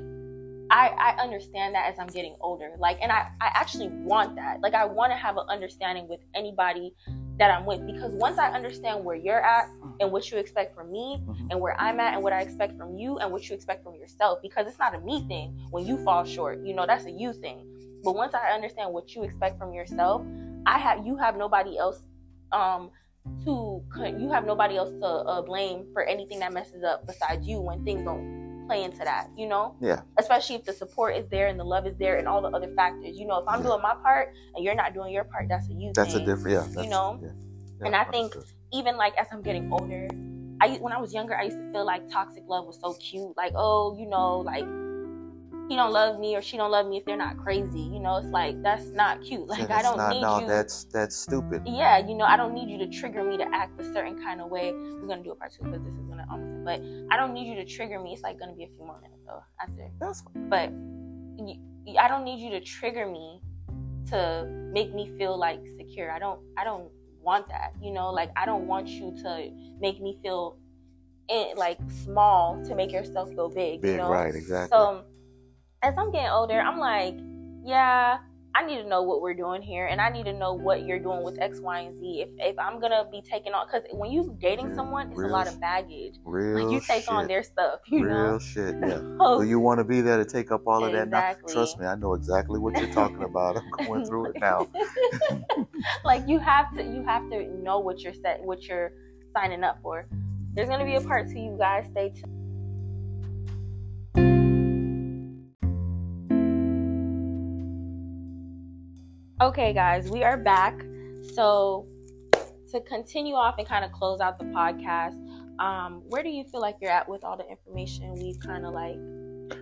[0.70, 2.72] I, I understand that as I'm getting older.
[2.78, 4.60] Like and I, I actually want that.
[4.60, 6.94] Like I want to have an understanding with anybody
[7.38, 9.68] that I'm with because once I understand where you're at
[10.00, 11.48] and what you expect from me Mhm.
[11.50, 13.94] and where I'm at and what I expect from you and what you expect from
[13.94, 16.58] yourself because it's not a me thing when you fall short.
[16.64, 18.00] You know, that's a you thing.
[18.02, 20.22] But once I understand what you expect from yourself,
[20.66, 22.00] I have you have nobody else
[22.52, 22.90] um
[23.44, 23.82] to
[24.18, 27.84] you have nobody else to uh, blame for anything that messes up besides you when
[27.84, 28.35] things don't
[28.66, 29.74] play into that, you know?
[29.80, 30.00] Yeah.
[30.18, 32.72] Especially if the support is there and the love is there and all the other
[32.74, 33.18] factors.
[33.18, 33.68] You know, if I'm Yeah.
[33.68, 36.72] doing my part and you're not doing your part, that's a you That's a different.
[36.74, 36.82] Yeah.
[36.82, 37.18] You know?
[37.22, 37.28] Yeah.
[37.80, 38.34] Yeah, And I think-
[38.72, 40.08] even like as I'm getting older,
[40.60, 43.36] I when I was younger, I used to feel like toxic love was so cute.
[43.36, 44.64] Like, oh, you know, like
[45.68, 47.80] he don't love me or she don't love me if they're not crazy.
[47.80, 49.46] You know, it's like that's not cute.
[49.54, 50.46] Like I don't not, need no, you.
[50.46, 51.62] that's that's stupid.
[51.66, 54.40] Yeah, you know, I don't need you to trigger me to act a certain kind
[54.40, 54.72] of way.
[54.72, 56.55] We're gonna do a part two because this is gonna almost.
[56.66, 58.12] But I don't need you to trigger me.
[58.12, 59.88] It's like gonna be a few more minutes though after.
[60.00, 60.48] That's fine.
[60.50, 60.70] But
[61.46, 63.40] you, I don't need you to trigger me
[64.10, 66.10] to make me feel like secure.
[66.10, 66.40] I don't.
[66.58, 66.90] I don't
[67.22, 67.72] want that.
[67.80, 69.50] You know, like I don't want you to
[69.80, 70.58] make me feel
[71.28, 73.82] in, like small to make yourself feel big.
[73.82, 74.10] Big, you know?
[74.10, 74.34] right?
[74.34, 74.76] Exactly.
[74.76, 75.04] So
[75.82, 77.16] as I'm getting older, I'm like,
[77.64, 78.18] yeah,
[78.56, 80.98] I need to know what we're doing here, and I need to know what you're
[80.98, 82.24] doing with X, Y, and Z.
[82.24, 85.32] If if I'm gonna be taking on, because when you dating someone, it's Real a
[85.32, 86.14] lot of baggage.
[86.24, 87.10] Real Like you take shit.
[87.12, 88.38] on their stuff, you Real know.
[88.38, 88.74] shit.
[88.80, 89.00] Yeah.
[89.26, 91.18] So, Do you want to be there to take up all of that now?
[91.18, 91.52] Exactly.
[91.52, 93.56] Trust me, I know exactly what you're talking about.
[93.58, 94.68] I'm going through it now.
[96.04, 98.92] like you have to you have to know what you're set what you're
[99.34, 100.06] signing up for.
[100.54, 101.86] There's gonna be a part two, you guys.
[101.90, 102.32] Stay tuned.
[109.38, 110.82] Okay, guys, we are back.
[111.34, 111.86] So
[112.72, 115.14] to continue off and kind of close out the podcast,
[115.58, 118.72] um, where do you feel like you're at with all the information we've kind of
[118.72, 118.96] like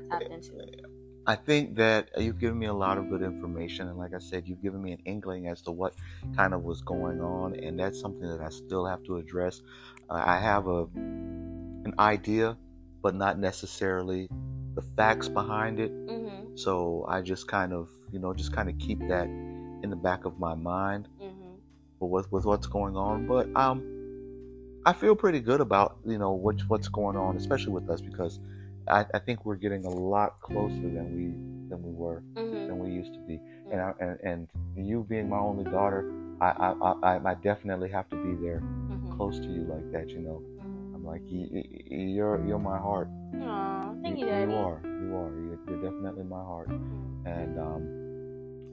[0.09, 0.53] tapped into?
[1.27, 4.47] I think that you've given me a lot of good information, and like I said,
[4.47, 5.95] you've given me an inkling as to what
[6.37, 9.61] kind of was going on, and that's something that I still have to address.
[10.09, 12.57] Uh, I have a an idea,
[13.03, 14.29] but not necessarily
[14.77, 15.91] the facts behind it.
[16.07, 16.57] Mm-hmm.
[16.57, 19.29] So I just kind of, you know, just kind of keep that
[19.85, 21.55] in the back of my mind Mm-hmm.
[22.15, 23.27] with with what's going on.
[23.27, 23.77] But um,
[24.87, 28.39] I feel pretty good about you know what what's going on, especially with us because
[28.89, 31.25] I, I think we're getting a lot closer than we
[31.71, 32.67] than we were Mm-hmm.
[32.67, 33.39] than we used to be.
[33.73, 34.19] And I, and,
[34.77, 36.05] and you being my only daughter,
[36.41, 39.17] I, I I I definitely have to be there Mm-hmm.
[39.17, 40.11] close to you like that.
[40.11, 40.43] You know,
[40.95, 41.63] I'm like you,
[42.17, 43.09] you're you're my heart.
[43.41, 44.51] Aw, thank you, Daddy.
[44.53, 44.81] You are.
[44.85, 45.31] You are.
[45.45, 46.69] You're, you're definitely my heart.
[47.27, 47.83] And um,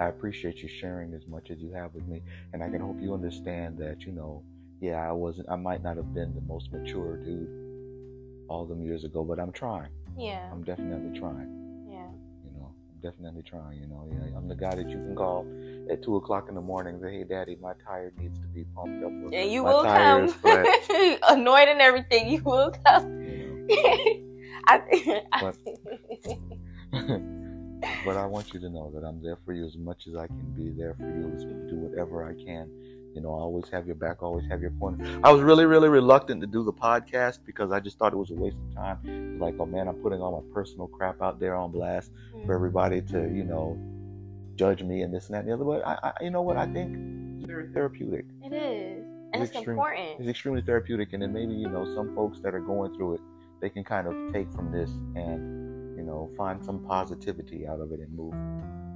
[0.02, 2.24] I appreciate you sharing as much as you have with me.
[2.54, 4.43] And I can hope you understand that, you know,
[4.80, 9.04] yeah, I wasn't, I might not have been the most mature dude all them years
[9.04, 9.89] ago, but I'm trying.
[10.18, 11.86] Yeah, I'm definitely trying.
[11.88, 12.08] yeah.
[12.43, 13.80] You know, I'm definitely trying.
[13.80, 15.45] You know, yeah, I'm the guy that you can call
[15.91, 16.95] at two o'clock in the morning.
[16.95, 19.12] and Say, hey, daddy, my tire needs to be pumped up.
[19.12, 20.24] And you my will come.
[20.24, 20.66] is flat,"
[21.30, 23.22] Annoyed and everything, you will come.
[23.22, 23.68] you
[24.68, 25.54] I, I,
[26.93, 27.28] know.
[28.05, 30.27] but I want you to know that I'm there for you as much as I
[30.27, 31.32] can be there for you.
[31.69, 32.69] Do whatever I can.
[33.13, 35.19] You know, I always have your back, always have your corner.
[35.23, 38.32] I was really, really reluctant to do the podcast because I just thought it was
[38.32, 39.38] a waste of time.
[39.39, 42.55] Like, oh man, I'm putting all my personal crap out there on blast for mm.
[42.55, 43.77] everybody to, you know,
[44.55, 45.65] judge me and this and that and the other.
[45.65, 46.55] But I, I you know what?
[46.55, 46.95] I think
[47.38, 48.25] it's very therapeutic.
[48.43, 49.03] it is,
[49.34, 50.19] and It's it's, important.
[50.19, 53.21] It's extremely therapeutic, and then maybe you know some folks that are going through it,
[53.59, 55.61] they can kind of take from this and
[56.12, 58.34] know find some positivity out of it and move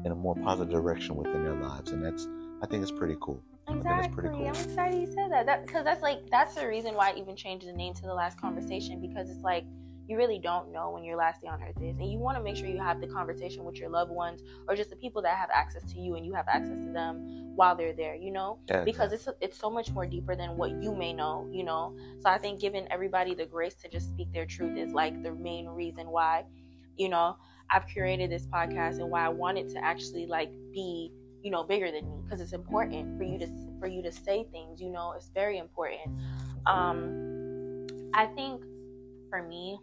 [0.05, 2.27] in a more positive direction within their lives, and that's
[2.61, 3.43] I think it's pretty cool.
[3.67, 4.29] Exactly.
[4.29, 4.47] cool.
[4.47, 5.45] I'm excited you said that.
[5.45, 8.13] That because that's like that's the reason why I even changed the name to the
[8.13, 9.65] last conversation because it's like
[10.07, 12.43] you really don't know when your last day on earth is, and you want to
[12.43, 15.35] make sure you have the conversation with your loved ones or just the people that
[15.35, 18.15] have access to you and you have access to them while they're there.
[18.15, 21.49] You know, Yeah, because it's it's so much more deeper than what you may know.
[21.51, 24.93] You know, so I think giving everybody the grace to just speak their truth is
[24.93, 26.43] like the main reason why,
[26.97, 27.37] you know,
[27.69, 31.63] I've curated this podcast and why I want it to actually like be you know
[31.63, 33.47] bigger than me because it's important for you to
[33.79, 36.09] for you to say things you know it's very important.
[36.65, 37.35] Um
[38.13, 38.63] i think
[39.29, 39.77] for me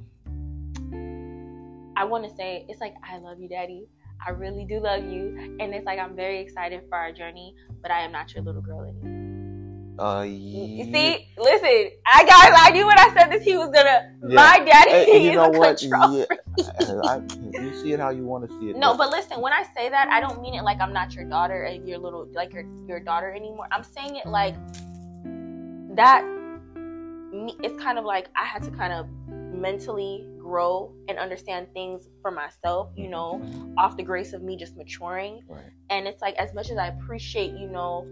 [1.97, 3.87] i want to say it's like i love you daddy.
[4.25, 5.37] I really do love you.
[5.61, 8.63] And it's like i'm very excited for our journey but i am not your little
[8.63, 9.22] girl anymore
[10.03, 14.13] uh, you see listen i guys i knew when i said this he was gonna
[14.29, 14.35] Yeah.
[14.35, 15.79] my daddy Hey, you is know a what?
[15.79, 16.25] control Yeah,
[17.05, 17.21] I,
[17.61, 18.77] you see it how you want to see it.
[18.77, 21.25] No, but listen, when I say that, I don't mean it like I'm not your
[21.25, 23.67] daughter and your little like your your daughter anymore.
[23.73, 24.55] I'm saying it like
[25.97, 26.23] that
[27.63, 29.09] it's kind of like I had to kind of
[29.55, 33.41] mentally grow and understand things for myself, you know,
[33.79, 35.43] off the grace of me just maturing.
[35.49, 35.63] Right.
[35.91, 38.07] And it's like as much as I appreciate, you know,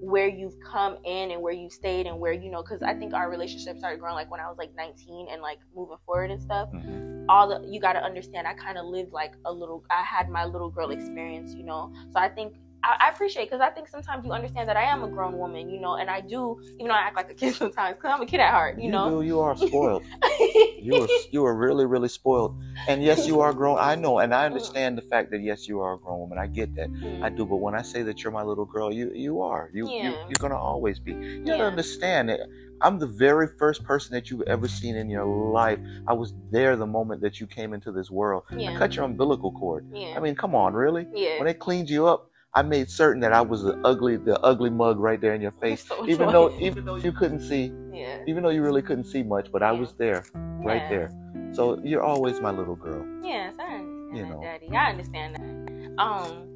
[0.00, 3.12] where you've come in and where you stayed and where you know because i think
[3.12, 6.40] our relationship started growing like when i was like 19 and like moving forward and
[6.40, 7.26] stuff Mhm.
[7.28, 10.28] all the you got to understand i kind of lived like a little i had
[10.30, 13.88] my little girl experience you know so i think I, I appreciate because I think
[13.88, 16.88] sometimes you understand that I am a grown woman, you know, and I do, even
[16.88, 18.90] though I act like a kid sometimes, because I'm a kid at heart, you, You
[18.92, 19.10] know.
[19.10, 19.22] do.
[19.22, 20.02] You are spoiled.
[20.80, 22.54] you are you are really really spoiled.
[22.88, 23.78] And yes, you are grown.
[23.78, 26.38] I know, and I understand the fact that yes, you are a grown woman.
[26.38, 26.90] I get that.
[26.90, 27.22] Mm.
[27.22, 27.44] I do.
[27.44, 29.70] But when I say that you're my little girl, you you are.
[29.74, 30.16] You, you Yeah.
[30.28, 31.12] you're gonna always be.
[31.12, 32.40] You gotta understand that
[32.80, 35.78] I'm the very first person that you've ever seen in your life.
[36.06, 38.44] I was there the moment that you came into this world.
[38.50, 39.84] I cut your umbilical cord.
[39.92, 41.06] yeah, I mean, come on, really?
[41.14, 41.38] yeah.
[41.38, 44.70] When they cleaned you up, I made certain that I was the ugly, the ugly
[44.70, 45.86] mug right there in your face.
[45.86, 46.58] So Even annoying.
[46.58, 49.62] though, even though you couldn't see, yeah, even though you really couldn't see much, but
[49.62, 51.10] I was there, right there.
[51.52, 53.06] So you're always my little girl.
[53.22, 54.40] Yes, I understand You that, know.
[54.42, 54.68] Daddy.
[54.70, 56.02] I understand that.
[56.02, 56.48] Um,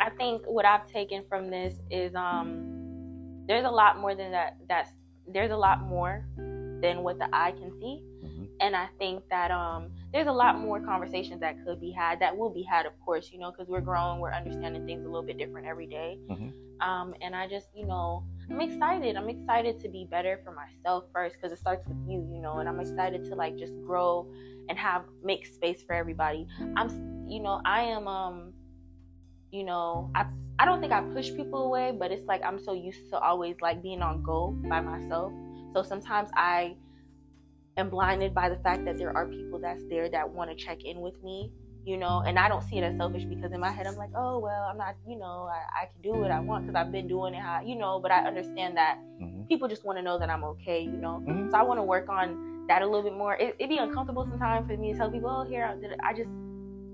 [0.00, 4.58] I think what I've taken from this is um, there's a lot more than that.
[4.68, 4.90] That's
[5.26, 8.02] there's a lot more than what the eye can see.
[8.60, 12.20] And I think that um, there's a lot more conversations that could be had.
[12.20, 15.08] That will be had, of course, you know, because we're growing, we're understanding things a
[15.08, 16.18] little bit different every day.
[16.28, 16.52] Mhm.
[16.80, 19.16] Um, and I just, you know, I'm excited.
[19.16, 22.58] I'm excited to be better for myself first because it starts with you, you know,
[22.58, 24.26] and I'm excited to like just grow
[24.68, 26.46] and have make space for everybody.
[26.76, 28.52] I'm, you know, I am, um,
[29.50, 30.26] you know, I
[30.58, 33.56] I don't think I push people away, but it's like I'm so used to always
[33.62, 35.32] like being on go by myself.
[35.72, 36.76] So sometimes I
[37.76, 40.84] am blinded by the fact that there are people that's there that want to check
[40.84, 41.50] in with me,
[41.84, 44.10] you know, and I don't see it as selfish because in my head I'm like,
[44.16, 46.92] oh well, I'm not, you know, I, I can do what I want because I've
[46.92, 49.48] been doing it, how, you know, but I understand that Mhm.
[49.48, 51.22] people just want to know that I'm okay, you know.
[51.26, 51.50] Mhm.
[51.50, 53.34] So I want to work on that a little bit more.
[53.36, 55.98] It, it'd be uncomfortable sometimes for me to tell people, oh, here, I did it.
[56.04, 56.30] I just,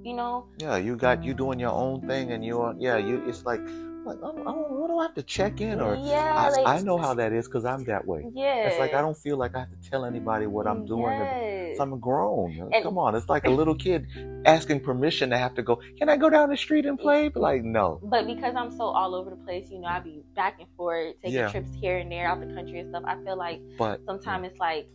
[0.05, 2.97] you know, Yeah, you got you doing your own thing, and you're yeah.
[2.97, 3.61] You it's like
[4.07, 6.81] like oh, oh, what do I have to check in or yeah, I, like, I
[6.83, 8.25] know how that is because I'm that way.
[8.35, 8.69] yeah.
[8.69, 11.19] It's like I don't feel like I have to tell anybody what I'm mm, doing.
[11.19, 11.81] Yes.
[11.81, 12.71] I'm grown.
[12.73, 14.07] And- Come on, it's like a little kid
[14.45, 15.81] asking permission to have to go.
[15.99, 17.29] Can I go down the street and play?
[17.29, 18.01] But like, no.
[18.03, 21.15] But because I'm so all over the place, you know, I be back and forth,
[21.23, 21.51] taking Yeah.
[21.51, 23.03] trips here and there out the country and stuff.
[23.07, 24.89] I feel like But sometimes it's like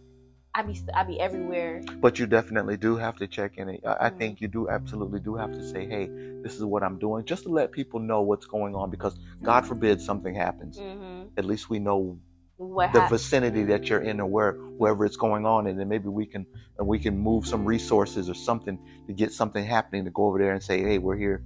[0.54, 1.82] I be I be everywhere.
[2.02, 3.70] but you definitely do have to check in.
[3.86, 6.12] I, I think you do absolutely do have to say, hey,
[6.44, 8.90] this is what I'm doing, just to let people know what's going on.
[8.90, 10.78] Because God forbid something happens.
[10.78, 12.20] hmm At least we know
[12.62, 16.10] What the vicinity that you're in or where wherever it's going on and then maybe
[16.10, 16.46] we can
[16.78, 20.38] and we can move some resources or something to get something happening to go over
[20.38, 21.44] there and say hey we're here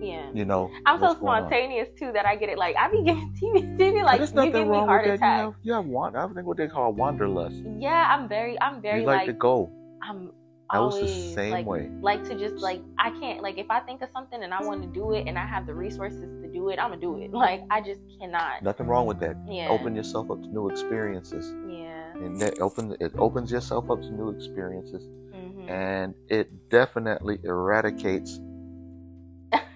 [0.00, 0.30] Yeah.
[0.32, 1.48] you know I'm so what's going on.
[1.48, 2.58] spontaneous too that I get it.
[2.58, 5.18] Like I be getting TV, TV like there's you nothing give me wrong heart with
[5.20, 5.52] that.
[5.62, 7.56] You have, have want, I think what they call wanderlust.
[7.78, 9.68] Yeah, I'm very, I'm very you like, like, to go.
[10.02, 10.30] I'm
[10.72, 11.90] I was the same like, way.
[12.00, 14.82] like to just like I can't like if I think of something and I want
[14.82, 17.30] to do it and I have the resources to do it, I'm gonna do it.
[17.42, 18.62] Like I just cannot.
[18.62, 19.36] Nothing wrong with that.
[19.48, 19.68] Yeah.
[19.68, 21.52] Open yourself up to new experiences.
[21.68, 22.14] Yeah.
[22.24, 25.02] And that open it opens yourself up to new experiences
[25.32, 28.40] hmm and it definitely eradicates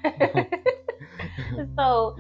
[1.77, 2.17] so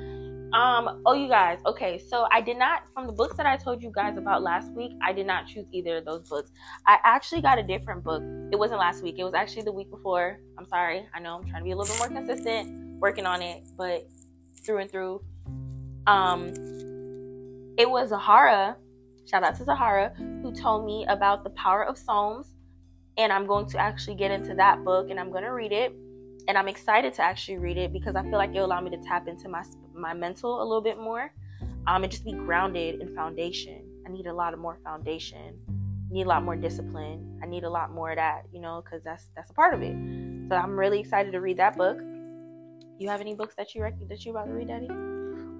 [0.52, 3.82] um oh you guys okay so i did not from the books that i told
[3.82, 6.50] you guys about last week i did not choose either of those books.
[6.86, 8.22] I actually got a different book.
[8.52, 10.38] It wasn't last week it was actually the week before.
[10.58, 13.42] I'm sorry i know i'm trying to be a little bit more consistent working on
[13.42, 14.08] it but
[14.64, 15.22] through and through.
[16.06, 16.52] Um
[17.78, 18.76] it was zahara
[19.28, 22.54] shout out to zahara who told me about the power of psalms
[23.18, 25.92] and i'm going to actually get into that book and i'm going to read it
[26.48, 28.98] and I'm excited to actually read it because I feel like it'll allow me to
[28.98, 29.62] tap into my
[29.96, 31.32] my mental a little bit more,
[31.86, 33.82] um, and just be grounded in foundation.
[34.06, 35.58] I need a lot of more foundation.
[35.68, 37.40] I need a lot more discipline.
[37.42, 39.82] I need a lot more of that, you know, because that's that's a part of
[39.82, 39.96] it.
[40.48, 41.98] So I'm really excited to read that book.
[42.98, 44.88] You have any books that you rec- that you about to read, Daddy?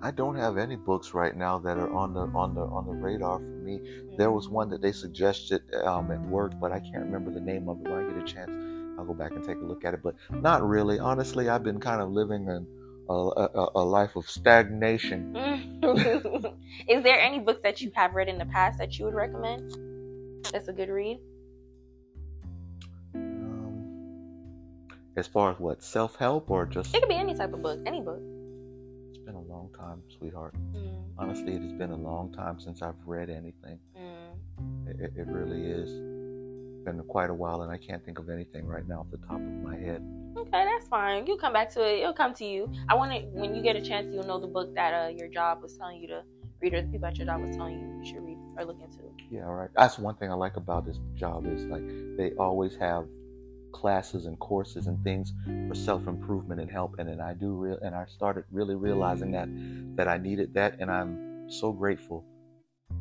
[0.03, 2.93] I don't have any books right now that are on the on the on the
[2.93, 3.81] radar for me.
[4.17, 7.69] There was one that they suggested um, at work, but I can't remember the name
[7.69, 7.89] of it.
[7.89, 8.51] When I get a chance,
[8.99, 10.03] I'll go back and take a look at it.
[10.03, 10.99] But not really.
[10.99, 12.67] Honestly, I've been kind of living in
[13.09, 15.37] a, a, a life of stagnation.
[16.89, 19.73] Is there any books that you have read in the past that you would recommend?
[20.53, 21.19] That's a good read.
[23.15, 23.83] Um,
[25.17, 27.79] as far as what self help or just It could be any type of book,
[27.87, 28.21] any book.
[29.11, 30.55] it's been a long time, sweetheart.
[30.75, 33.79] Mm, Honestly, it has been a long time since I've read anything.
[33.97, 34.89] mm.
[34.89, 35.91] It, it- really is.
[36.85, 39.33] Been quite a while, and I can't think of anything right now off the top
[39.37, 40.03] of my head.
[40.37, 41.27] Okay, that's fine.
[41.27, 42.01] You come back to it.
[42.01, 42.71] It'll come to you.
[42.89, 45.29] I want to when you get a chance, you'll know the book that uh, your
[45.29, 46.23] job was telling you to
[46.61, 48.79] read, or the people at your job was telling you you should read or look
[48.83, 48.99] into.
[49.31, 49.71] Yeah, all right.
[49.75, 51.83] That's one thing I like about this job is like
[52.17, 53.09] they always have
[53.73, 55.33] classes and courses and things
[55.69, 56.97] for self improvement and help.
[56.99, 59.49] And then I do real, and I started really realizing that
[59.97, 62.25] that I needed that, and I'm so grateful.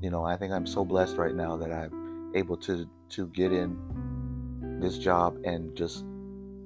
[0.02, 3.52] You know, I think I'm so blessed right now that I'm able to to get
[3.52, 6.06] in this job and just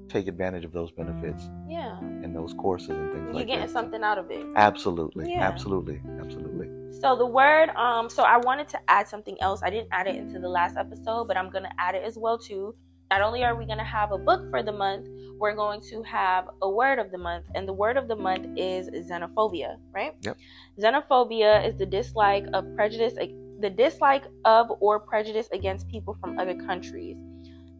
[0.09, 1.97] take advantage of those benefits Yeah.
[1.99, 3.37] and those courses and things You're like that.
[3.47, 4.45] You're getting something out of it.
[4.55, 5.41] Absolutely, Yeah.
[5.41, 6.67] absolutely, absolutely.
[6.99, 9.61] So the word, um, so I wanted to add something else.
[9.63, 12.37] I didn't add it into the last episode, but I'm gonna add it as well
[12.37, 12.75] too.
[13.11, 15.07] Not only are we gonna have a book for the month,
[15.39, 18.45] we're going to have a word of the month, and the word of the month
[18.57, 20.13] is xenophobia, right?
[20.21, 20.37] Yep.
[20.79, 23.13] Xenophobia is the dislike of prejudice,
[23.59, 27.17] the dislike of or prejudice against people from other countries.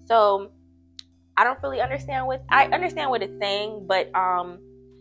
[0.06, 0.52] So
[1.40, 4.60] I don't really understand what I understand what it's saying, but um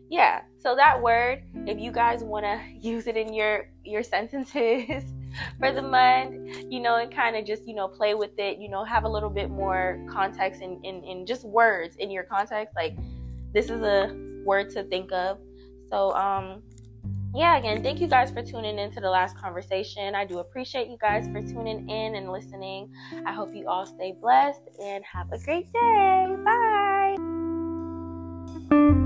[0.09, 0.43] yeah.
[0.59, 5.02] So that word if you guys want to use it in your your sentences
[5.59, 6.35] for the month
[6.70, 9.09] you know and kind of just you know play with it you know have a
[9.09, 12.97] little bit more context in, in in just words in your context like
[13.52, 15.39] this is a word to think of.
[15.90, 16.62] So um
[17.34, 20.14] yeah, again, thank you guys for tuning in to the last conversation.
[20.14, 22.90] I do appreciate you guys for tuning in and listening.
[23.26, 26.36] I hope you all stay blessed and have a great day.
[28.70, 29.05] Bye.